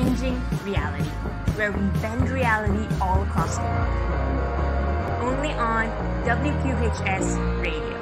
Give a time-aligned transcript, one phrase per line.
[0.00, 1.04] Changing Reality,
[1.56, 5.20] where we bend reality all across the world.
[5.20, 5.88] Only on
[6.24, 8.00] WQHS Radio.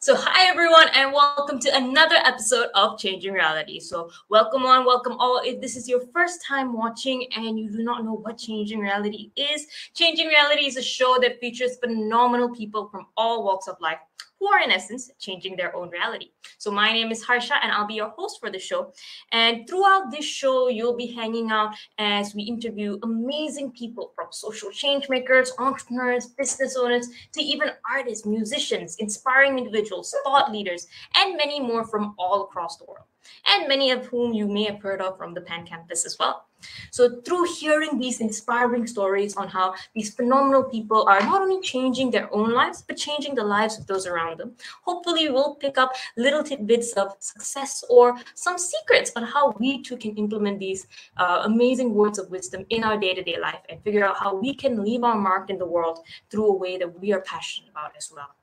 [0.00, 3.80] So, hi everyone, and welcome to another episode of Changing Reality.
[3.80, 5.40] So, welcome on, welcome all.
[5.42, 9.30] If this is your first time watching and you do not know what Changing Reality
[9.34, 13.98] is, Changing Reality is a show that features phenomenal people from all walks of life
[14.42, 16.30] who are in essence changing their own reality.
[16.58, 18.92] So my name is Harsha and I'll be your host for the show.
[19.30, 24.72] And throughout this show, you'll be hanging out as we interview amazing people from social
[24.72, 31.60] change makers, entrepreneurs, business owners, to even artists, musicians, inspiring individuals, thought leaders, and many
[31.60, 33.06] more from all across the world
[33.46, 36.46] and many of whom you may have heard of from the Penn campus as well.
[36.90, 42.10] So, through hearing these inspiring stories on how these phenomenal people are not only changing
[42.10, 45.92] their own lives, but changing the lives of those around them, hopefully, we'll pick up
[46.16, 51.42] little tidbits of success or some secrets on how we too can implement these uh,
[51.44, 54.54] amazing words of wisdom in our day to day life and figure out how we
[54.54, 57.92] can leave our mark in the world through a way that we are passionate about
[57.96, 58.36] as well.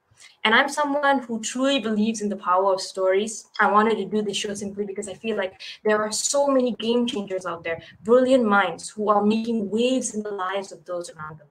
[0.43, 3.47] And I'm someone who truly believes in the power of stories.
[3.59, 6.73] I wanted to do this show simply because I feel like there are so many
[6.75, 11.09] game changers out there, brilliant minds who are making waves in the lives of those
[11.11, 11.47] around them.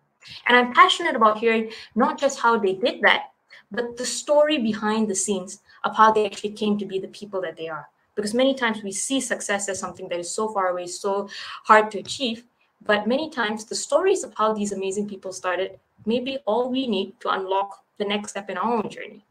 [0.46, 3.32] And I'm passionate about hearing not just how they did that,
[3.70, 7.40] but the story behind the scenes of how they actually came to be the people
[7.42, 7.88] that they are.
[8.14, 11.28] Because many times we see success as something that is so far away, so
[11.64, 12.44] hard to achieve.
[12.84, 16.86] But many times the stories of how these amazing people started may be all we
[16.86, 19.27] need to unlock the next step in our own journey.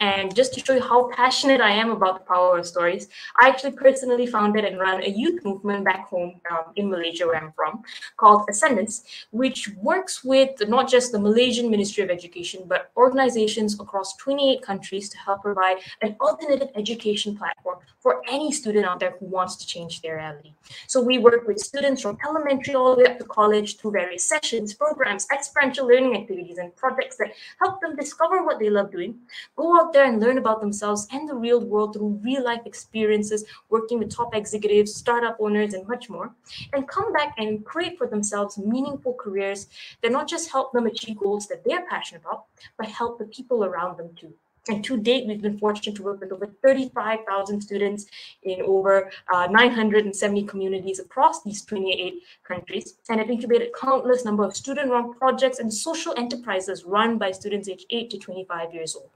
[0.00, 3.48] And just to show you how passionate I am about the power of stories, I
[3.48, 7.52] actually personally founded and run a youth movement back home um, in Malaysia, where I'm
[7.52, 7.82] from,
[8.16, 14.16] called Ascendance, which works with not just the Malaysian Ministry of Education, but organizations across
[14.16, 19.26] 28 countries to help provide an alternative education platform for any student out there who
[19.26, 20.54] wants to change their reality.
[20.86, 24.24] So we work with students from elementary all the way up to college through various
[24.24, 29.18] sessions, programs, experiential learning activities, and projects that help them discover what they love doing,
[29.56, 33.44] go out there and learn about themselves and the real world through real life experiences,
[33.68, 36.32] working with top executives, startup owners, and much more,
[36.72, 39.68] and come back and create for themselves meaningful careers
[40.02, 42.44] that not just help them achieve goals that they're passionate about,
[42.76, 44.32] but help the people around them too.
[44.68, 48.06] And to date, we've been fortunate to work with over 35,000 students
[48.42, 54.54] in over uh, 970 communities across these 28 countries, and have incubated countless number of
[54.54, 59.08] student-run projects and social enterprises run by students aged 8 to 25 years old.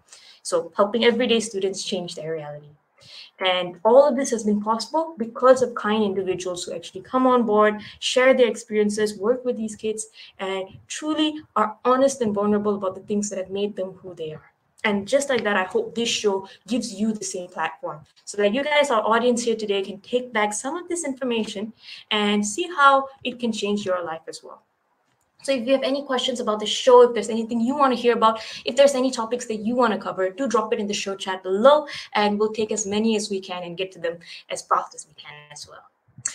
[0.45, 2.69] So helping everyday students change their reality.
[3.41, 7.45] And all of this has been possible because of kind individuals who actually come on
[7.45, 10.07] board, share their experiences, work with these kids,
[10.39, 14.33] and truly are honest and vulnerable about the things that have made them who they
[14.33, 14.53] are.
[14.85, 18.53] And just like that, I hope this show gives you the same platform so that
[18.53, 21.73] you guys, our audience here today, can take back some of this information
[22.11, 24.63] and see how it can change your life as well.
[25.45, 28.01] So if you have any questions about the show, if there's anything you want to
[28.01, 30.87] hear about, if there's any topics that you want to cover, do drop it in
[30.87, 33.99] the show chat below and we'll take as many as we can and get to
[33.99, 34.17] them
[34.49, 35.85] as fast as we can as well.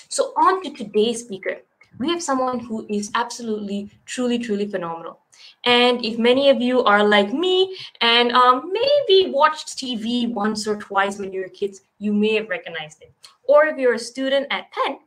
[0.09, 1.57] So on to today's speaker.
[1.97, 5.21] We have someone who is absolutely, truly, truly phenomenal.
[5.65, 10.75] And if many of you are like me and um, maybe watched TV once or
[10.75, 13.11] twice when you were kids, you may have recognized it.
[13.45, 14.99] Or if you're a student at Penn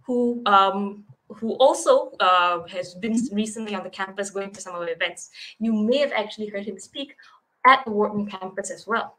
[0.00, 1.04] who um,
[1.36, 5.30] who also uh, has been recently on the campus going to some of the events,
[5.58, 7.14] you may have actually heard him speak
[7.66, 9.16] at the Wharton campus as well.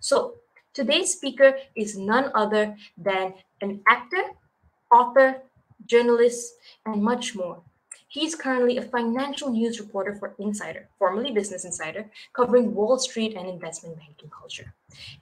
[0.00, 0.34] So
[0.72, 4.22] today's speaker is none other than an actor,
[4.92, 5.42] author,
[5.86, 6.54] journalist,
[6.86, 7.60] and much more.
[8.08, 13.48] He's currently a financial news reporter for Insider, formerly Business Insider, covering Wall Street and
[13.48, 14.72] investment banking culture.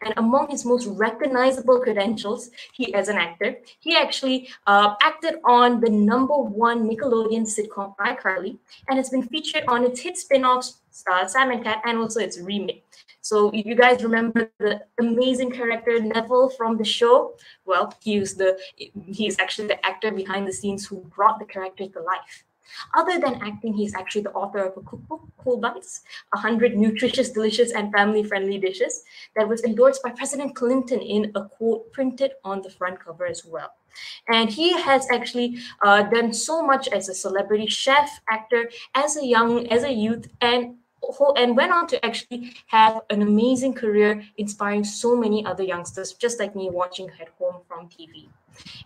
[0.02, 5.80] And among his most recognizable credentials, he as an actor, he actually uh, acted on
[5.80, 11.26] the number one Nickelodeon sitcom iCarly, and has been featured on its hit spin-offs uh,
[11.26, 12.84] Sam and Cat, and also its remake.
[13.22, 17.34] So you guys remember the amazing character Nevel from the show,
[17.64, 18.58] well, he the
[19.06, 22.44] he's actually the actor behind the scenes who brought the character to life.
[22.94, 26.00] Other than acting, he's actually the author of a cookbook, KewlBites,
[26.32, 29.04] 100 nutritious, delicious, and family-friendly dishes
[29.36, 33.44] that was endorsed by President Clinton in a quote printed on the front cover as
[33.44, 33.72] well.
[34.28, 39.24] And he has actually uh, done so much as a celebrity chef, actor, as a
[39.24, 40.76] young, as a youth, and
[41.36, 46.38] and went on to actually have an amazing career inspiring so many other youngsters just
[46.38, 48.28] like me watching at home from tv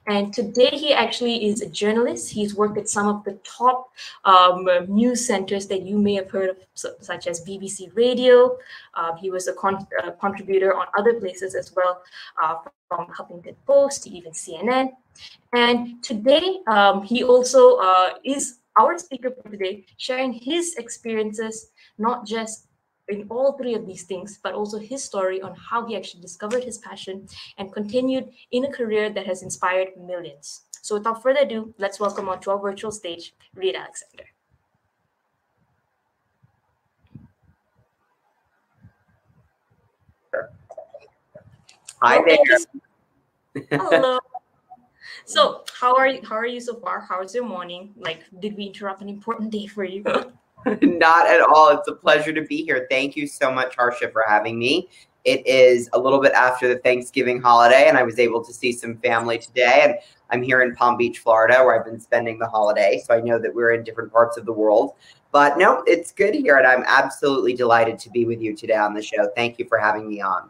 [0.07, 2.31] and today he actually is a journalist.
[2.31, 3.91] He's worked at some of the top
[4.25, 8.57] um, news centers that you may have heard of, such as BBC Radio.
[8.95, 12.03] Uh, he was a con- uh, contributor on other places as well,
[12.43, 12.57] uh,
[12.89, 14.91] from Huffington Post to even CNN.
[15.53, 22.27] And today um, he also uh, is our speaker for today, sharing his experiences, not
[22.27, 22.66] just
[23.09, 26.65] in all three of these things, but also his story on how he actually discovered
[26.65, 27.27] his passion
[27.59, 30.63] and continued in a career that has inspired millions.
[30.83, 34.25] So without further ado, let's welcome onto our virtual stage, Reed Alexander.
[42.03, 43.67] Hi oh, there.
[43.71, 44.19] Hello.
[45.29, 47.01] So how are you how are you so far?
[47.01, 47.93] How's your morning?
[47.97, 50.05] Like, did we interrupt an important day for you?
[50.83, 51.77] Not at all.
[51.77, 52.87] It's a pleasure to be here.
[52.91, 54.89] Thank you so much, Harsha, for having me.
[55.25, 58.73] It is a little bit after the Thanksgiving holiday, and I was able to see
[58.73, 59.81] some family today.
[59.83, 59.95] And
[60.31, 63.03] I'm here in Palm Beach, Florida, where I've been spending the holiday.
[63.05, 64.95] So I know that we're in different parts of the world.
[65.33, 68.95] But no, it's good here, and I'm absolutely delighted to be with you today on
[68.95, 69.29] the show.
[69.37, 70.49] Thank you for having me on.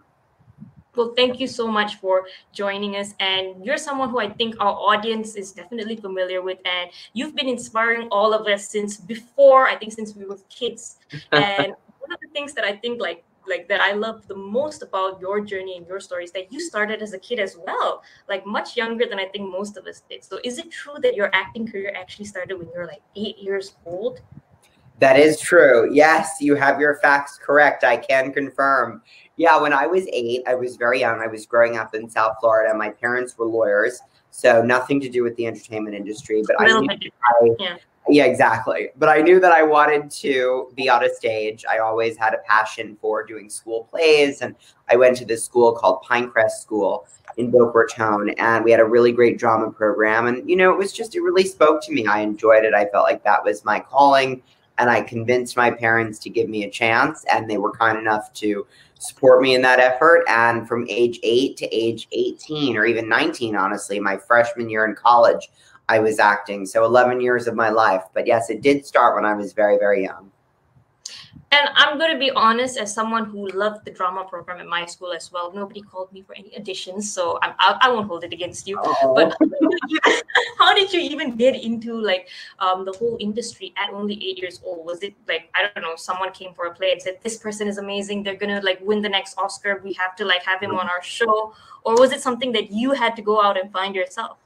[0.96, 3.14] Well, thank you so much for joining us.
[3.20, 6.58] And you're someone who I think our audience is definitely familiar with.
[6.64, 10.96] And you've been inspiring all of us since before, I think since we were kids.
[11.32, 14.82] and one of the things that I think like like that I love the most
[14.82, 18.02] about your journey and your story is that you started as a kid as well,
[18.28, 20.24] like much younger than I think most of us did.
[20.24, 23.38] So is it true that your acting career actually started when you were like eight
[23.38, 24.20] years old?
[24.98, 25.92] That is true.
[25.92, 27.84] Yes, you have your facts correct.
[27.84, 29.02] I can confirm.
[29.36, 31.20] Yeah, when I was eight, I was very young.
[31.20, 32.74] I was growing up in South Florida.
[32.74, 34.00] My parents were lawyers,
[34.30, 36.42] so nothing to do with the entertainment industry.
[36.46, 37.76] But I, knew I yeah.
[38.08, 38.88] yeah, exactly.
[38.96, 41.66] But I knew that I wanted to be on a stage.
[41.68, 44.56] I always had a passion for doing school plays, and
[44.88, 47.06] I went to this school called Pinecrest School
[47.36, 50.26] in Boca Raton, and we had a really great drama program.
[50.26, 52.06] And you know, it was just it really spoke to me.
[52.06, 52.72] I enjoyed it.
[52.72, 54.42] I felt like that was my calling,
[54.78, 58.32] and I convinced my parents to give me a chance, and they were kind enough
[58.34, 58.66] to
[58.98, 60.24] support me in that effort.
[60.28, 64.94] And from age eight to age 18 or even 19, honestly, my freshman year in
[64.94, 65.50] college,
[65.88, 66.66] I was acting.
[66.66, 68.02] So 11 years of my life.
[68.12, 70.30] But yes, it did start when I was very, very young.
[71.52, 74.84] And I'm going to be honest, as someone who loved the drama program at my
[74.84, 78.24] school as well, nobody called me for any auditions, so I, I, I won't hold
[78.24, 78.80] it against you.
[78.82, 79.14] Oh.
[79.14, 79.36] But
[80.58, 82.28] how did you even get into like
[82.58, 84.84] um, the whole industry at only eight years old?
[84.84, 87.68] Was it like I don't know, someone came for a play and said this person
[87.68, 90.72] is amazing, they're gonna like win the next Oscar, we have to like have him
[90.72, 91.54] on our show,
[91.84, 94.38] or was it something that you had to go out and find yourself?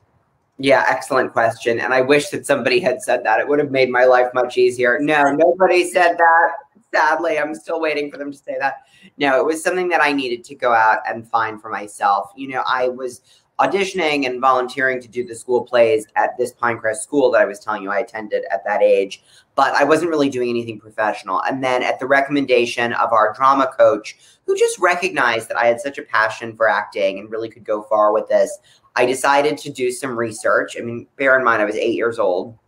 [0.58, 1.81] Yeah, excellent question.
[1.81, 3.41] And I wish that somebody had said that.
[3.41, 4.99] It would have made my life much easier.
[5.00, 6.50] No, nobody said that
[6.92, 8.82] sadly, I'm still waiting for them to say that.
[9.16, 12.32] No, it was something that I needed to go out and find for myself.
[12.37, 13.22] You know, I was
[13.60, 17.60] auditioning and volunteering to do the school plays at this Pinecrest school that I was
[17.60, 19.22] telling you I attended at that age,
[19.54, 21.42] but I wasn't really doing anything professional.
[21.42, 24.16] And then at the recommendation of our drama coach,
[24.46, 27.82] who just recognized that I had such a passion for acting and really could go
[27.82, 28.58] far with this,
[28.96, 30.76] I decided to do some research.
[30.78, 32.58] I mean, bear in mind, I was eight years old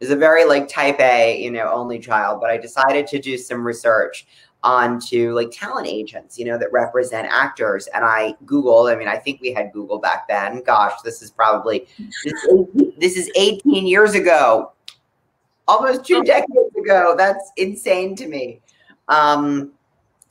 [0.00, 3.38] is a very like type A, you know, only child, but I decided to do
[3.38, 4.26] some research
[4.64, 7.86] onto like talent agents, you know, that represent actors.
[7.88, 10.62] And I Googled, I mean, I think we had Google back then.
[10.64, 11.86] Gosh, this is probably
[12.98, 14.72] this is 18 years ago,
[15.68, 17.14] almost two decades ago.
[17.16, 18.60] That's insane to me.
[19.08, 19.73] Um,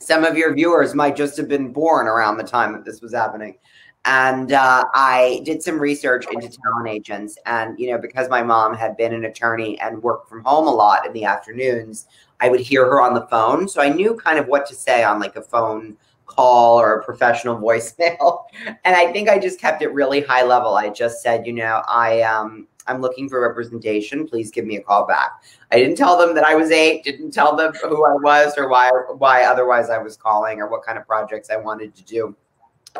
[0.04, 3.14] some of your viewers might just have been born around the time that this was
[3.14, 3.56] happening
[4.04, 7.38] and uh, I did some research into talent agents.
[7.46, 10.70] And you know, because my mom had been an attorney and worked from home a
[10.70, 12.06] lot in the afternoons,
[12.40, 15.04] I would hear her on the phone, so I knew kind of what to say
[15.04, 15.96] on like a phone
[16.26, 18.44] call or a professional voicemail.
[18.66, 20.74] and I think I just kept it really high level.
[20.74, 24.26] I just said, you know, I um I'm looking for representation.
[24.26, 25.42] Please give me a call back.
[25.72, 28.68] I didn't tell them that I was eight, didn't tell them who I was or
[28.68, 32.36] why why otherwise I was calling or what kind of projects I wanted to do.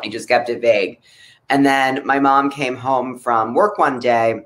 [0.03, 1.01] I just kept it vague.
[1.49, 4.41] And then my mom came home from work one day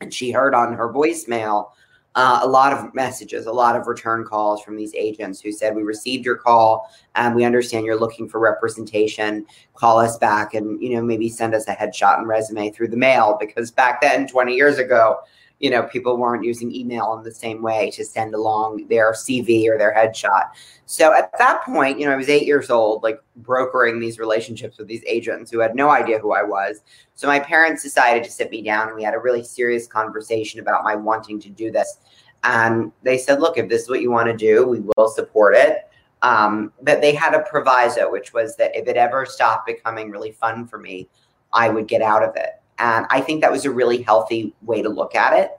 [0.00, 1.70] and she heard on her voicemail
[2.14, 5.74] uh, a lot of messages, a lot of return calls from these agents who said,
[5.74, 9.46] We received your call and we understand you're looking for representation.
[9.74, 12.96] Call us back and, you know, maybe send us a headshot and resume through the
[12.96, 13.36] mail.
[13.40, 15.20] Because back then, 20 years ago,
[15.62, 19.68] you know, people weren't using email in the same way to send along their CV
[19.68, 20.50] or their headshot.
[20.86, 24.76] So at that point, you know, I was eight years old, like brokering these relationships
[24.76, 26.80] with these agents who had no idea who I was.
[27.14, 30.58] So my parents decided to sit me down and we had a really serious conversation
[30.58, 31.98] about my wanting to do this.
[32.42, 35.54] And they said, look, if this is what you want to do, we will support
[35.54, 35.88] it.
[36.22, 40.32] Um, but they had a proviso, which was that if it ever stopped becoming really
[40.32, 41.08] fun for me,
[41.52, 42.61] I would get out of it.
[42.82, 45.52] And I think that was a really healthy way to look at it.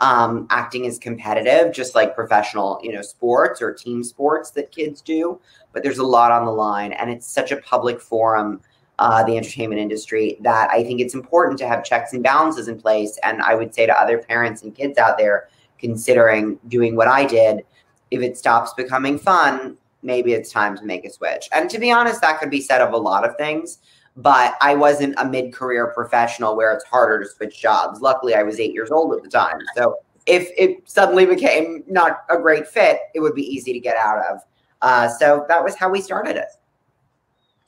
[0.00, 5.00] Um, acting is competitive, just like professional, you know, sports or team sports that kids
[5.00, 5.40] do.
[5.72, 8.60] But there's a lot on the line, and it's such a public forum,
[9.00, 12.80] uh, the entertainment industry, that I think it's important to have checks and balances in
[12.80, 13.18] place.
[13.24, 15.48] And I would say to other parents and kids out there
[15.80, 17.64] considering doing what I did,
[18.12, 21.48] if it stops becoming fun, maybe it's time to make a switch.
[21.52, 23.78] And to be honest, that could be said of a lot of things
[24.18, 28.00] but I wasn't a mid career professional where it's harder to switch jobs.
[28.00, 29.58] Luckily, I was eight years old at the time.
[29.76, 33.96] So if it suddenly became not a great fit, it would be easy to get
[33.96, 34.40] out of.
[34.82, 36.48] Uh, so that was how we started it.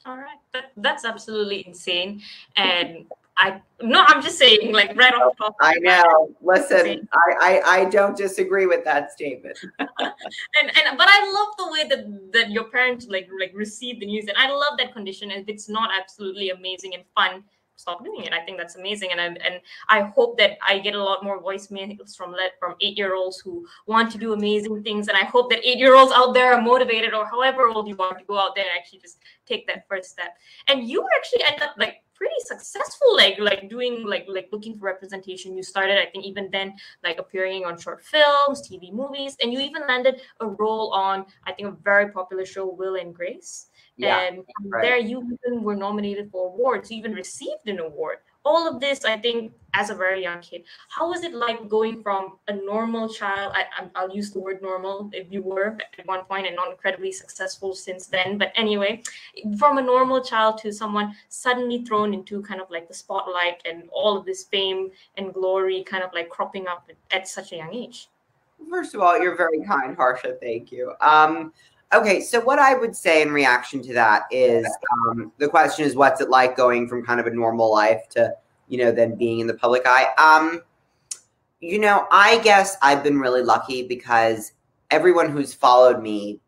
[0.05, 0.39] All right.
[0.53, 2.21] That, that's absolutely insane.
[2.57, 3.07] And
[3.41, 5.57] I no, I'm just saying, like right off the top.
[5.61, 6.35] I know.
[6.43, 9.59] Listen, I, I I don't disagree with that statement.
[9.79, 14.07] and and but I love the way that that your parents like like receive the
[14.07, 15.31] news, and I love that condition.
[15.31, 17.43] If it's not absolutely amazing and fun,
[17.77, 18.35] stop doing it.
[18.35, 21.43] I think that's amazing, and I, and I hope that I get a lot more
[21.43, 25.25] voicemails from let from eight year olds who want to do amazing things, and I
[25.25, 28.25] hope that eight year olds out there are motivated, or however old you are, to
[28.25, 30.37] go out there and actually just take that first step.
[30.69, 34.85] And you actually end up like pretty successful like like doing like like looking for
[34.85, 35.57] representation.
[35.57, 39.61] You started i think even then like appearing on short films tv movies and you
[39.61, 43.69] even landed a role on i think a very popular show will and grace.
[43.97, 44.83] Yeah, and right.
[44.83, 46.91] there you even were nominated for awards.
[46.91, 50.63] You even received an award all of this i think as a very young kid
[50.89, 55.11] how was it like going from a normal child I, will use the word normal
[55.13, 59.03] if you were at one point and not incredibly successful since then but anyway
[59.59, 63.89] from a normal child to someone suddenly thrown into kind of like the spotlight and
[63.93, 67.57] all of this fame and glory kind of like cropping up at, at such a
[67.57, 68.09] young age?
[68.69, 70.95] First of all you're very kind harsha thank you.
[71.01, 71.53] Um,
[71.93, 74.65] Okay, so what I would say in reaction to that is
[75.09, 78.33] um, the question is, what's it like going from kind of a normal life to,
[78.69, 80.07] you know, then being in the public eye?
[80.17, 80.63] Um,
[81.61, 84.53] you know, I guess I've been really lucky because
[84.93, 86.39] everyone who's followed me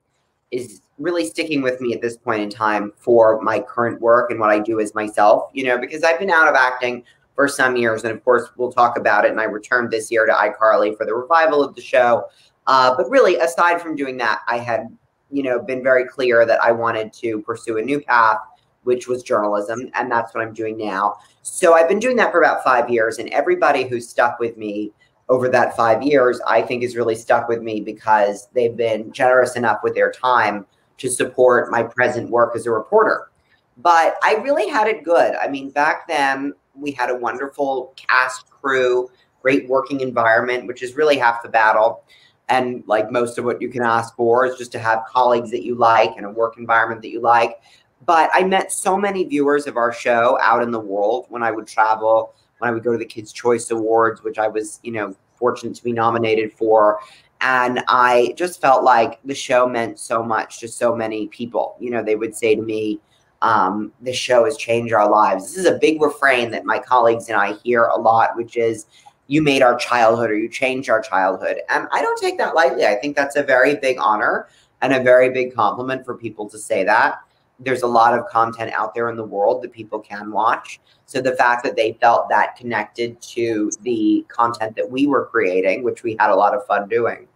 [0.52, 4.38] is really sticking with me at this point in time for my current work and
[4.38, 7.02] what I do as myself, you know, because I've been out of acting
[7.34, 8.04] for some years.
[8.04, 9.32] And of course, we'll talk about it.
[9.32, 12.26] And I returned this year to iCarly for the revival of the show.
[12.68, 14.86] Uh, but really, aside from doing that, I had
[15.32, 18.38] you know, been very clear that I wanted to pursue a new path,
[18.84, 21.16] which was journalism, and that's what I'm doing now.
[21.42, 24.92] So I've been doing that for about five years, and everybody who's stuck with me
[25.28, 29.56] over that five years, I think, is really stuck with me because they've been generous
[29.56, 30.66] enough with their time
[30.98, 33.30] to support my present work as a reporter.
[33.78, 35.34] But I really had it good.
[35.36, 39.08] I mean, back then we had a wonderful cast crew,
[39.40, 42.04] great working environment, which is really half the battle
[42.48, 45.62] and like most of what you can ask for is just to have colleagues that
[45.64, 47.60] you like and a work environment that you like.
[48.04, 51.52] But i met so many viewers of our show out in the world when i
[51.52, 54.90] would travel when i would go to the kids choice awards which i was you
[54.90, 57.00] know fortunate to be nominated for.
[57.40, 61.76] And i just felt like the show meant so much to so many people.
[61.80, 63.00] You know they would say to me
[63.42, 65.42] um, this show has changed our lives.
[65.42, 68.86] This is a big refrain that my colleagues and i hear a lot which is
[69.32, 71.56] you made our childhood or you changed our childhood.
[71.70, 72.84] And I don't take that lightly.
[72.84, 74.46] I think that's a very big honor
[74.82, 77.14] and a very big compliment for people to say that.
[77.58, 80.80] There's a lot of content out there in the world that people can watch.
[81.06, 85.82] So the fact that they felt that connected to the content that we were creating,
[85.82, 87.26] which we had a lot of fun doing,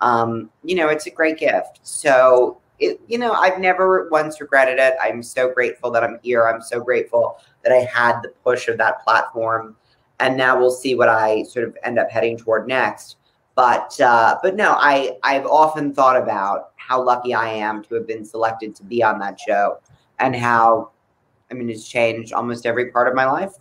[0.00, 1.78] um, you know, it's a great gift.
[1.84, 4.94] So it, you know, I've never once regretted it.
[5.00, 6.48] I'm so grateful that I'm here.
[6.48, 9.76] I'm so grateful that I had the push of that platform
[10.20, 13.16] and now we'll see what I sort of end up heading toward next.
[13.54, 18.06] But uh, but no, I I've often thought about how lucky I am to have
[18.06, 19.78] been selected to be on that show,
[20.18, 20.90] and how
[21.50, 23.54] I mean it's changed almost every part of my life.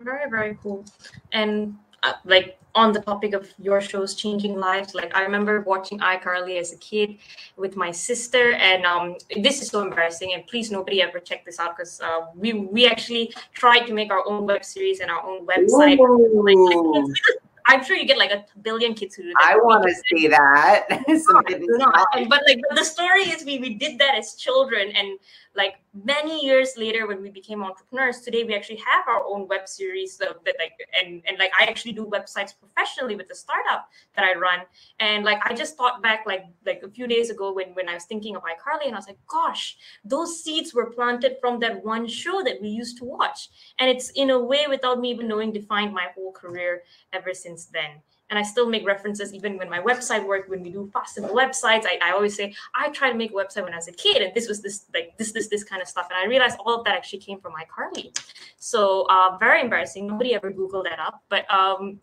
[0.00, 0.84] Very very cool,
[1.32, 5.98] and uh, like on the topic of your shows changing lives like i remember watching
[6.00, 7.16] icarly as a kid
[7.56, 11.60] with my sister and um, this is so embarrassing and please nobody ever check this
[11.60, 15.22] out because uh, we we actually tried to make our own web series and our
[15.22, 15.98] own website
[17.66, 19.52] I'm sure you get like a billion kids who do that.
[19.52, 20.86] I want to see that.
[22.28, 25.18] but like but the story is we we did that as children and
[25.56, 29.68] like many years later when we became entrepreneurs today we actually have our own web
[29.68, 34.24] series that like and and like i actually do websites professionally with the startup that
[34.24, 34.60] i run.
[35.00, 37.94] And like i just thought back like like a few days ago when when i
[37.94, 41.84] was thinking of icarly and i was like gosh those seeds were planted from that
[41.84, 43.48] one show that we used to watch.
[43.78, 46.82] And it's in a way without me even knowing defined my whole career
[47.12, 48.02] ever since then
[48.34, 51.36] and I still make references even when my website work, when we do fast simple
[51.36, 53.92] websites, I, I always say I tried to make a website when I was a
[53.92, 56.56] kid, and this was this like this this this kind of stuff, and I realized
[56.58, 58.18] all of that actually came from iCarly.
[58.58, 60.08] So uh, very embarrassing.
[60.08, 62.00] Nobody ever googled that up, but um,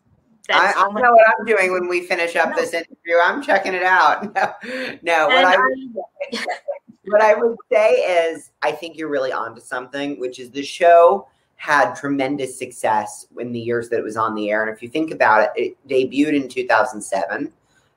[0.48, 3.16] I, I know what I'm doing when we finish up this interview.
[3.22, 4.34] I'm checking it out.
[5.02, 5.26] No, no.
[5.26, 6.44] What I, I
[7.04, 11.28] what I would say is, I think you're really onto something, which is the show
[11.62, 14.66] had tremendous success in the years that it was on the air.
[14.66, 17.52] And if you think about it, it debuted in 2007.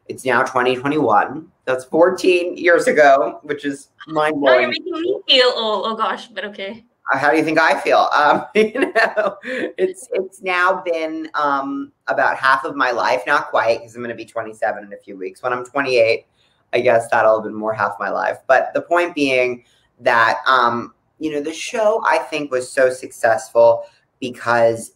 [0.08, 1.48] It's now 2021.
[1.66, 4.62] That's 14 years ago, which is mind blowing.
[4.62, 5.88] You're making me feel old.
[5.88, 6.86] Oh gosh, but okay.
[7.12, 8.08] Uh, how do you think I feel?
[8.14, 13.80] Um, you know, it's it's now been um, about half of my life, not quite,
[13.80, 15.42] because I'm going to be 27 in a few weeks.
[15.42, 16.28] When I'm 28,
[16.74, 18.38] I guess that'll have been more half my life.
[18.46, 19.66] But the point being
[20.02, 23.86] that um, you know the show I think was so successful
[24.20, 24.94] because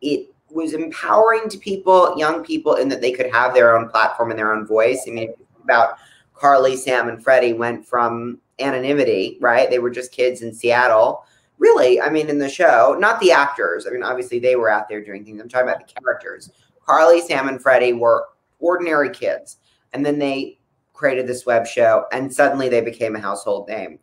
[0.00, 4.30] it was empowering to people, young people, in that they could have their own platform
[4.30, 5.04] and their own voice.
[5.08, 5.96] I mean, about
[6.34, 9.68] Carly, Sam, and Freddie went from anonymity, right?
[9.68, 11.24] They were just kids in Seattle
[11.58, 13.86] really, I mean, in the show, not the actors.
[13.86, 15.40] I mean, obviously they were out there doing things.
[15.40, 16.50] I'm talking about the characters.
[16.84, 18.26] Carly, Sam, and Freddie were
[18.58, 19.58] ordinary kids.
[19.92, 20.58] And then they
[20.92, 23.98] created this web show and suddenly they became a household name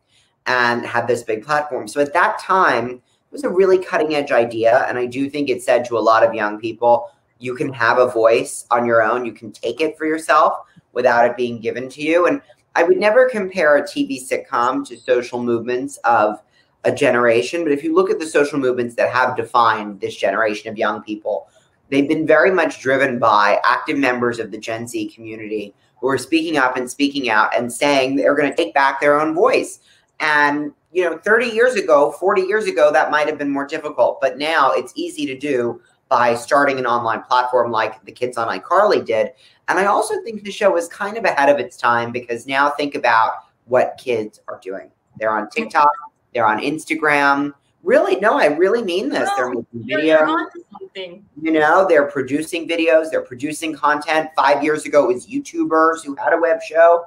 [0.51, 1.87] and had this big platform.
[1.87, 4.85] So at that time, it was a really cutting edge idea.
[4.89, 7.97] And I do think it said to a lot of young people, you can have
[7.97, 10.57] a voice on your own, you can take it for yourself
[10.91, 12.27] without it being given to you.
[12.27, 12.41] And
[12.75, 16.41] I would never compare a TV sitcom to social movements of
[16.83, 17.63] a generation.
[17.63, 21.01] But if you look at the social movements that have defined this generation of young
[21.01, 21.47] people,
[21.89, 26.17] they've been very much driven by active members of the Gen Z community who are
[26.17, 29.79] speaking up and speaking out and saying they're going to take back their own voice.
[30.21, 34.21] And, you know, 30 years ago, 40 years ago, that might have been more difficult.
[34.21, 38.47] But now it's easy to do by starting an online platform like the kids on
[38.47, 39.31] iCarly did.
[39.67, 42.69] And I also think the show was kind of ahead of its time because now
[42.69, 43.31] think about
[43.65, 44.91] what kids are doing.
[45.17, 45.89] They're on TikTok,
[46.33, 47.53] they're on Instagram.
[47.83, 49.27] Really, no, I really mean this.
[49.27, 51.23] No, they're making videos.
[51.41, 54.29] You know, they're producing videos, they're producing content.
[54.35, 57.05] Five years ago, it was YouTubers who had a web show.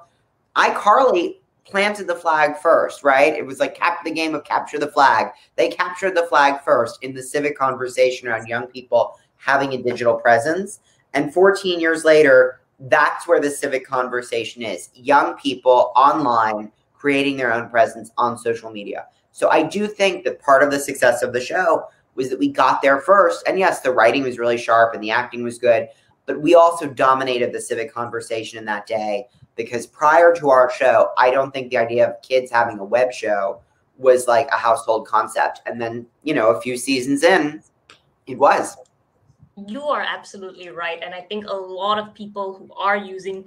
[0.56, 3.34] iCarly planted the flag first, right?
[3.34, 5.28] It was like cap the game of capture the flag.
[5.56, 10.14] They captured the flag first in the civic conversation around young people having a digital
[10.14, 10.80] presence.
[11.14, 14.90] And 14 years later, that's where the civic conversation is.
[14.94, 19.06] Young people online creating their own presence on social media.
[19.32, 22.48] So I do think that part of the success of the show was that we
[22.48, 23.46] got there first.
[23.46, 25.88] And yes, the writing was really sharp and the acting was good,
[26.26, 31.10] but we also dominated the civic conversation in that day because prior to our show,
[31.18, 33.60] I don't think the idea of kids having a web show
[33.98, 35.60] was like a household concept.
[35.66, 37.62] And then, you know, a few seasons in,
[38.26, 38.76] it was.
[39.68, 41.00] You are absolutely right.
[41.02, 43.44] And I think a lot of people who are using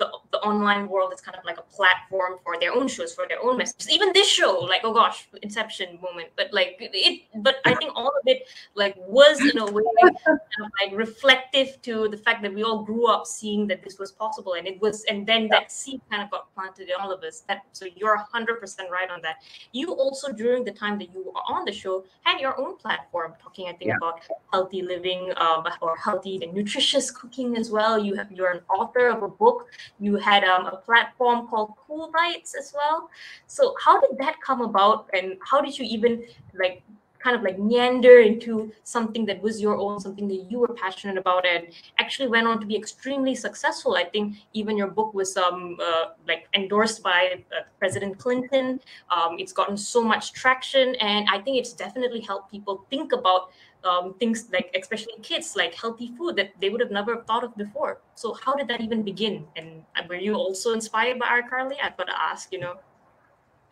[0.00, 3.26] the, the online world is kind of like a platform for their own shows for
[3.28, 3.88] their own messages.
[3.90, 6.30] Even this show like oh gosh inception moment.
[6.36, 10.16] But like it but i think all of it like was in a way kind
[10.64, 14.10] of like reflective to the fact that we all grew up seeing that this was
[14.10, 14.54] possible.
[14.54, 17.42] And it was and then that seed kind of got planted in all of us.
[17.46, 19.36] That so you're 100% right on that.
[19.72, 23.34] You also during the time that you were on the show had your own platform
[23.42, 23.96] talking i think yeah.
[23.96, 24.20] about
[24.52, 27.98] healthy living um, or healthy and nutritious cooking as well.
[27.98, 29.66] You have you're an author of a book
[29.98, 33.10] you had um, a platform called KewlBites as well.
[33.46, 36.24] So how did that come about, and how did you even
[36.54, 36.82] like
[37.18, 41.18] kind of like meander into something that was your own, something that you were passionate
[41.18, 41.66] about, and
[41.98, 43.94] actually went on to be extremely successful.
[43.94, 48.80] I think even your book was um uh, like endorsed by uh, President Clinton.
[49.10, 53.50] Um, it's gotten so much traction, and I think it's definitely helped people think about
[53.84, 57.56] um, things like especially kids like healthy food that they would have never thought of
[57.56, 61.96] before so how did that even begin and were you also inspired by iCarly i've
[61.96, 62.76] got to ask you know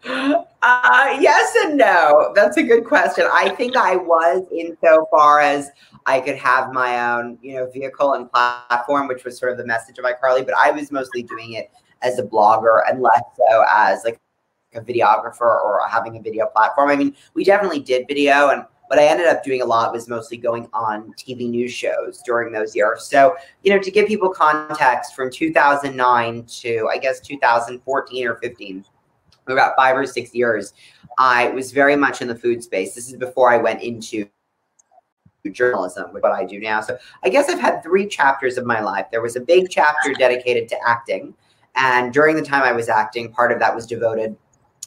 [0.05, 2.33] uh, yes and no.
[2.35, 3.27] That's a good question.
[3.33, 5.71] I think I was in so far as
[6.07, 9.67] I could have my own, you know, vehicle and platform, which was sort of the
[9.67, 11.71] message of iCarly, but I was mostly doing it
[12.03, 14.21] as a blogger and less so as like
[14.75, 16.91] a videographer or having a video platform.
[16.91, 20.09] I mean, we definitely did video and what I ended up doing a lot was
[20.09, 23.05] mostly going on TV news shows during those years.
[23.05, 28.85] So, you know, to give people context from 2009 to I guess 2014 or 15,
[29.47, 30.73] about five or six years,
[31.19, 32.95] I was very much in the food space.
[32.95, 34.29] This is before I went into
[35.53, 36.81] journalism, what I do now.
[36.81, 39.07] So I guess I've had three chapters of my life.
[39.11, 41.35] There was a big chapter dedicated to acting.
[41.75, 44.37] And during the time I was acting, part of that was devoted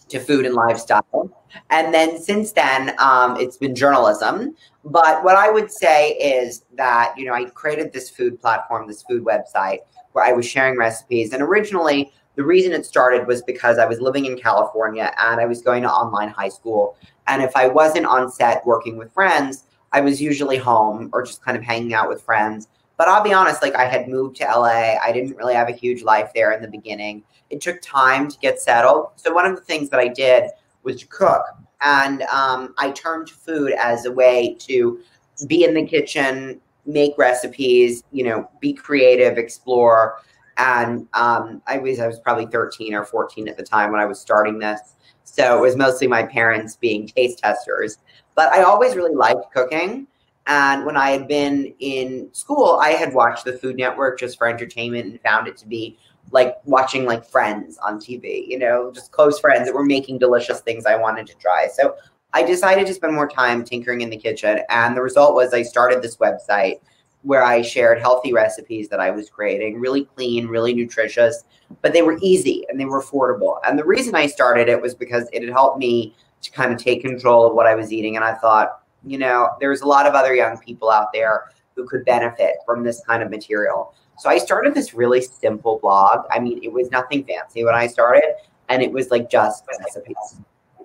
[0.10, 1.41] to food and lifestyle.
[1.70, 4.56] And then since then, um, it's been journalism.
[4.84, 9.04] But what I would say is that, you know, I created this food platform, this
[9.04, 9.80] food website
[10.14, 11.34] where I was sharing recipes.
[11.34, 15.46] And originally, the reason it started was because I was living in California and I
[15.46, 16.98] was going to online high school.
[17.28, 21.44] And if I wasn't on set working with friends, I was usually home or just
[21.44, 22.68] kind of hanging out with friends.
[22.98, 24.96] But I'll be honest, like I had moved to LA.
[25.04, 27.24] I didn't really have a huge life there in the beginning.
[27.50, 29.10] It took time to get settled.
[29.16, 30.52] So one of the things that I did
[30.84, 31.44] was to cook.
[31.82, 35.00] And um, I turned to food as a way to
[35.48, 40.18] be in the kitchen, make recipes, you know, be creative, explore.
[40.58, 44.06] And um, I was I was probably 13 or 14 at the time when I
[44.06, 44.96] was starting this.
[45.24, 47.98] So it was mostly my parents being taste testers.
[48.36, 50.08] But I always really liked cooking.
[50.48, 54.48] And when I had been in school, I had watched the Food Network just for
[54.48, 55.98] entertainment and found it to be
[56.32, 60.62] like watching like friends on TV, you know, just close friends that were making delicious
[60.62, 61.68] things I wanted to try.
[61.68, 61.96] So
[62.34, 64.60] I decided to spend more time tinkering in the kitchen.
[64.70, 66.80] And the result was I started this website
[67.24, 71.44] where I shared healthy recipes that I was creating, really clean, really nutritious,
[71.82, 73.60] but they were easy and they were affordable.
[73.68, 76.80] And the reason I started it was because it had helped me to kind of
[76.80, 78.16] take control of what I was eating.
[78.16, 81.86] And I thought, you know, there's a lot of other young people out there who
[81.86, 83.94] could benefit from this kind of material.
[84.22, 86.28] So I started this really simple blog.
[86.30, 88.36] I mean, it was nothing fancy when I started,
[88.70, 90.40] and it was like just recipes.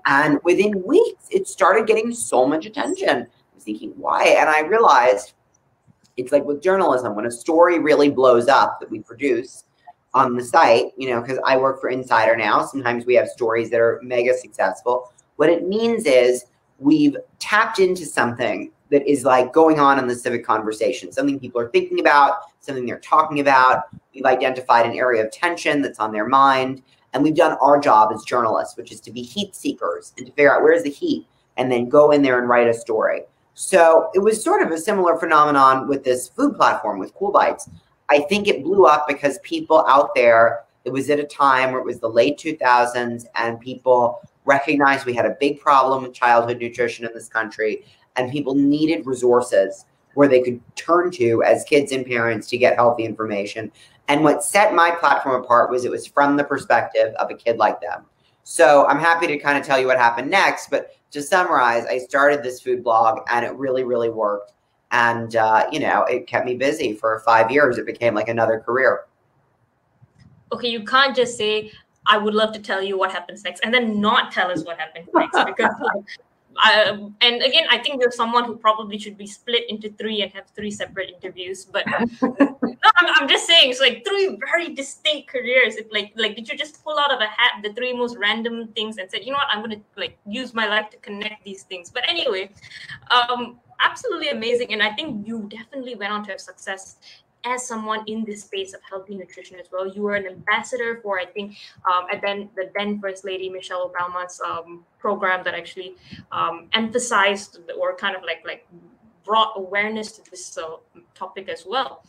[0.07, 3.11] And within weeks, it started getting so much attention.
[3.11, 4.25] I was thinking, why?
[4.25, 5.35] And I realized
[6.17, 9.65] it's like with journalism, when a story really blows up that we produce
[10.15, 13.69] on the site, you know, because I work for Insider now, sometimes we have stories
[13.69, 15.13] that are mega successful.
[15.37, 16.47] What it means is
[16.79, 21.61] we've tapped into something that is like going on in the civic conversation, something people
[21.61, 23.85] are thinking about, something they're talking about.
[24.15, 26.83] We've identified an area of tension that's on their mind.
[27.13, 30.33] And we've done our job as journalists, which is to be heat seekers and to
[30.33, 31.27] figure out where's the heat
[31.57, 33.23] and then go in there and write a story.
[33.55, 37.71] So it was sort of a similar phenomenon with this food platform with KewlBites.
[38.11, 41.81] I think it blew up because people out there, it was at a time where
[41.81, 46.59] it was the late 2000s and people recognized we had a big problem with childhood
[46.59, 47.85] nutrition in this country
[48.17, 52.75] and people needed resources where they could turn to as kids and parents to get
[52.75, 53.71] healthy information.
[54.09, 57.59] And what set my platform apart was it was from the perspective of a kid
[57.59, 58.07] like them.
[58.43, 60.71] So I'm happy to kind of tell you what happened next.
[60.71, 64.53] But to summarize, I started this food blog and it really, really worked.
[64.91, 67.77] And, uh, you know, it kept me busy for five years.
[67.77, 69.05] It became like another career.
[70.51, 71.73] Okay, you can't just say,
[72.07, 74.79] I would love to tell you what happens next and then not tell us what
[74.79, 75.75] happens next because
[76.65, 80.33] um, and again, I think you're someone who probably should be split into three and
[80.33, 81.65] have three separate interviews.
[81.65, 81.85] But
[82.23, 85.75] no, I'm, I'm, just saying, it's like three very distinct careers.
[85.91, 88.99] Like like did you just pull out of a hat the three most random things
[88.99, 91.91] and said, you know what, I'm gonna like use my life to connect these things.
[91.91, 92.51] But anyway,
[93.11, 96.97] um, absolutely amazing, and I think you definitely went on to have success
[97.45, 99.87] as someone in this space of healthy nutrition as well.
[99.87, 101.57] You were an ambassador for, I think,
[101.91, 105.95] um, then the then First Lady Michelle Obama's um, program that actually
[106.33, 108.67] um, emphasized or kind of like like
[109.25, 110.77] brought awareness to this uh,
[111.15, 112.03] topic as well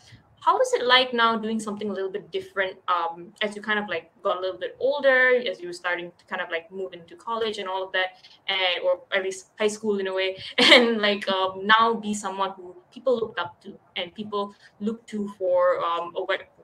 [0.48, 3.78] how is it like now doing something a little bit different um, as you kind
[3.78, 6.72] of like got a little bit older as you were starting to kind of like
[6.72, 8.10] move into college and all of that
[8.48, 12.52] and or at least high school in a way and like um, now be someone
[12.52, 16.14] who people looked up to and people look to for um,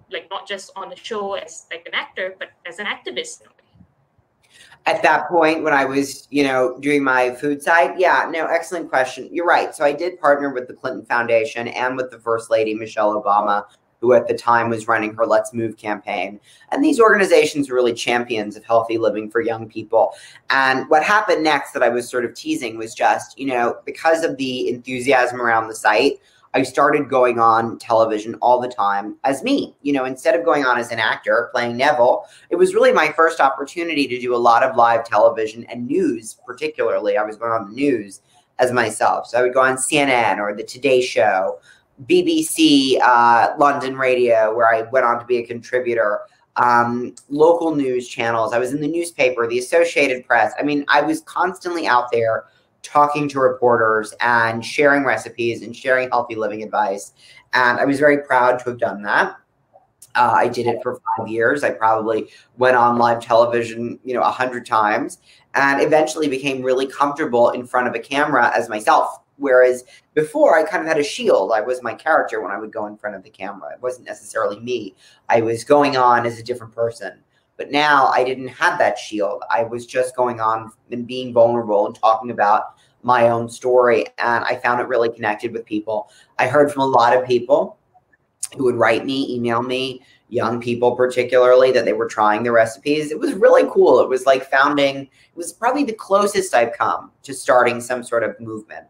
[0.09, 3.41] like not just on the show as like an actor but as an activist
[4.85, 7.95] at that point when I was, you know, doing my food side?
[7.97, 9.29] Yeah, no, excellent question.
[9.31, 9.73] You're right.
[9.73, 13.65] So I did partner with the Clinton Foundation and with the First Lady, Michelle Obama,
[14.01, 16.37] who at the time was running her Let's Move campaign.
[16.71, 20.13] And these organizations were really champions of healthy living for young people.
[20.49, 24.25] And what happened next that I was sort of teasing was just, you know, because
[24.25, 26.19] of the enthusiasm around the site,
[26.53, 29.75] I started going on television all the time as me.
[29.81, 33.11] You know, instead of going on as an actor playing Nevel, it was really my
[33.11, 37.17] first opportunity to do a lot of live television and news, particularly.
[37.17, 38.21] I was going on the news
[38.59, 39.27] as myself.
[39.27, 41.59] So I would go on CNN or the Today Show,
[42.05, 46.21] BBC uh, London Radio, where I went on to be a contributor.
[46.55, 48.53] Um, local news channels.
[48.53, 50.53] I was in the newspaper, the Associated Press.
[50.59, 52.45] I mean, I was constantly out there
[52.83, 57.13] talking to reporters and sharing recipes and sharing healthy living advice.
[57.53, 59.37] And I was very proud to have done that.
[60.15, 61.63] Uh, I did it for five years.
[61.63, 65.17] I probably went on live television, you know, a hundred times,
[65.55, 69.21] and eventually became really comfortable in front of a camera as myself.
[69.37, 71.51] Whereas before, I kind of had a shield.
[71.51, 73.73] I was my character when I would go in front of the camera.
[73.73, 74.95] It wasn't necessarily me.
[75.29, 77.23] I was going on as a different person.
[77.57, 79.43] But now I didn't have that shield.
[79.49, 84.05] I was just going on and being vulnerable and talking about my own story.
[84.17, 86.09] And I found it really connected with people.
[86.39, 87.77] I heard from a lot of people
[88.57, 93.11] who would write me, email me, young people particularly, that they were trying the recipes.
[93.11, 93.99] It was really cool.
[93.99, 98.23] It was like founding, it was probably the closest I've come to starting some sort
[98.23, 98.87] of movement.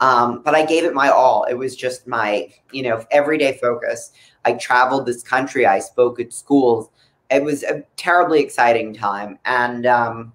[0.00, 1.44] Um, but I gave it my all.
[1.44, 4.12] It was just my, you know, everyday focus.
[4.44, 5.64] I traveled this country.
[5.64, 6.90] I spoke at schools.
[7.32, 9.38] It was a terribly exciting time.
[9.44, 10.32] And um,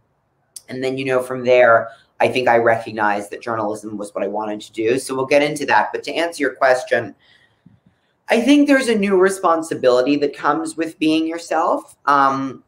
[0.69, 4.27] and then, you know, from there, I think I recognized that journalism was what I
[4.27, 4.99] wanted to do.
[4.99, 5.89] So we'll get into that.
[5.91, 7.15] But to answer your question,
[8.29, 11.95] I think there's a new responsibility that comes with being yourself.
[12.05, 12.63] Um,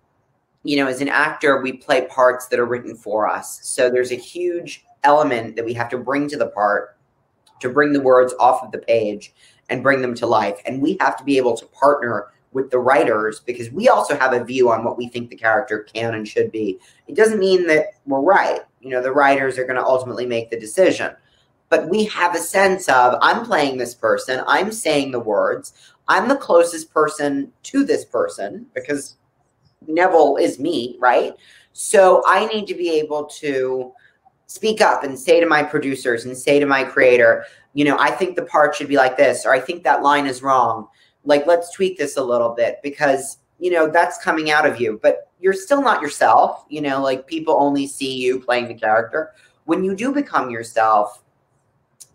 [0.64, 3.60] you know, as an actor, we play parts that are written for us.
[3.64, 6.96] So there's a huge element that we have to bring to the part
[7.60, 9.34] to bring the words off of the page
[9.70, 10.62] and bring them to life.
[10.66, 14.34] And we have to be able to partner with the writers because we also have
[14.34, 16.80] a view on what we think the character can and should be.
[17.08, 18.62] It doesn't mean that we're right.
[18.82, 21.12] You know, the writers are going to ultimately make the decision.
[21.70, 25.74] But we have a sense of I'm playing this person, I'm saying the words,
[26.08, 29.18] I'm the closest person to this person because
[29.88, 31.34] Nevel is me, right?
[31.74, 33.94] So I need to be able to
[34.48, 38.10] speak up and say to my producers and say to my creator, you know, I
[38.10, 40.88] think the part should be like this, or I think that line is wrong
[41.30, 45.00] like let's tweak this a little bit because you know that's coming out of you
[45.02, 49.32] but you're still not yourself you know like people only see you playing the character.
[49.66, 51.24] When you do become yourself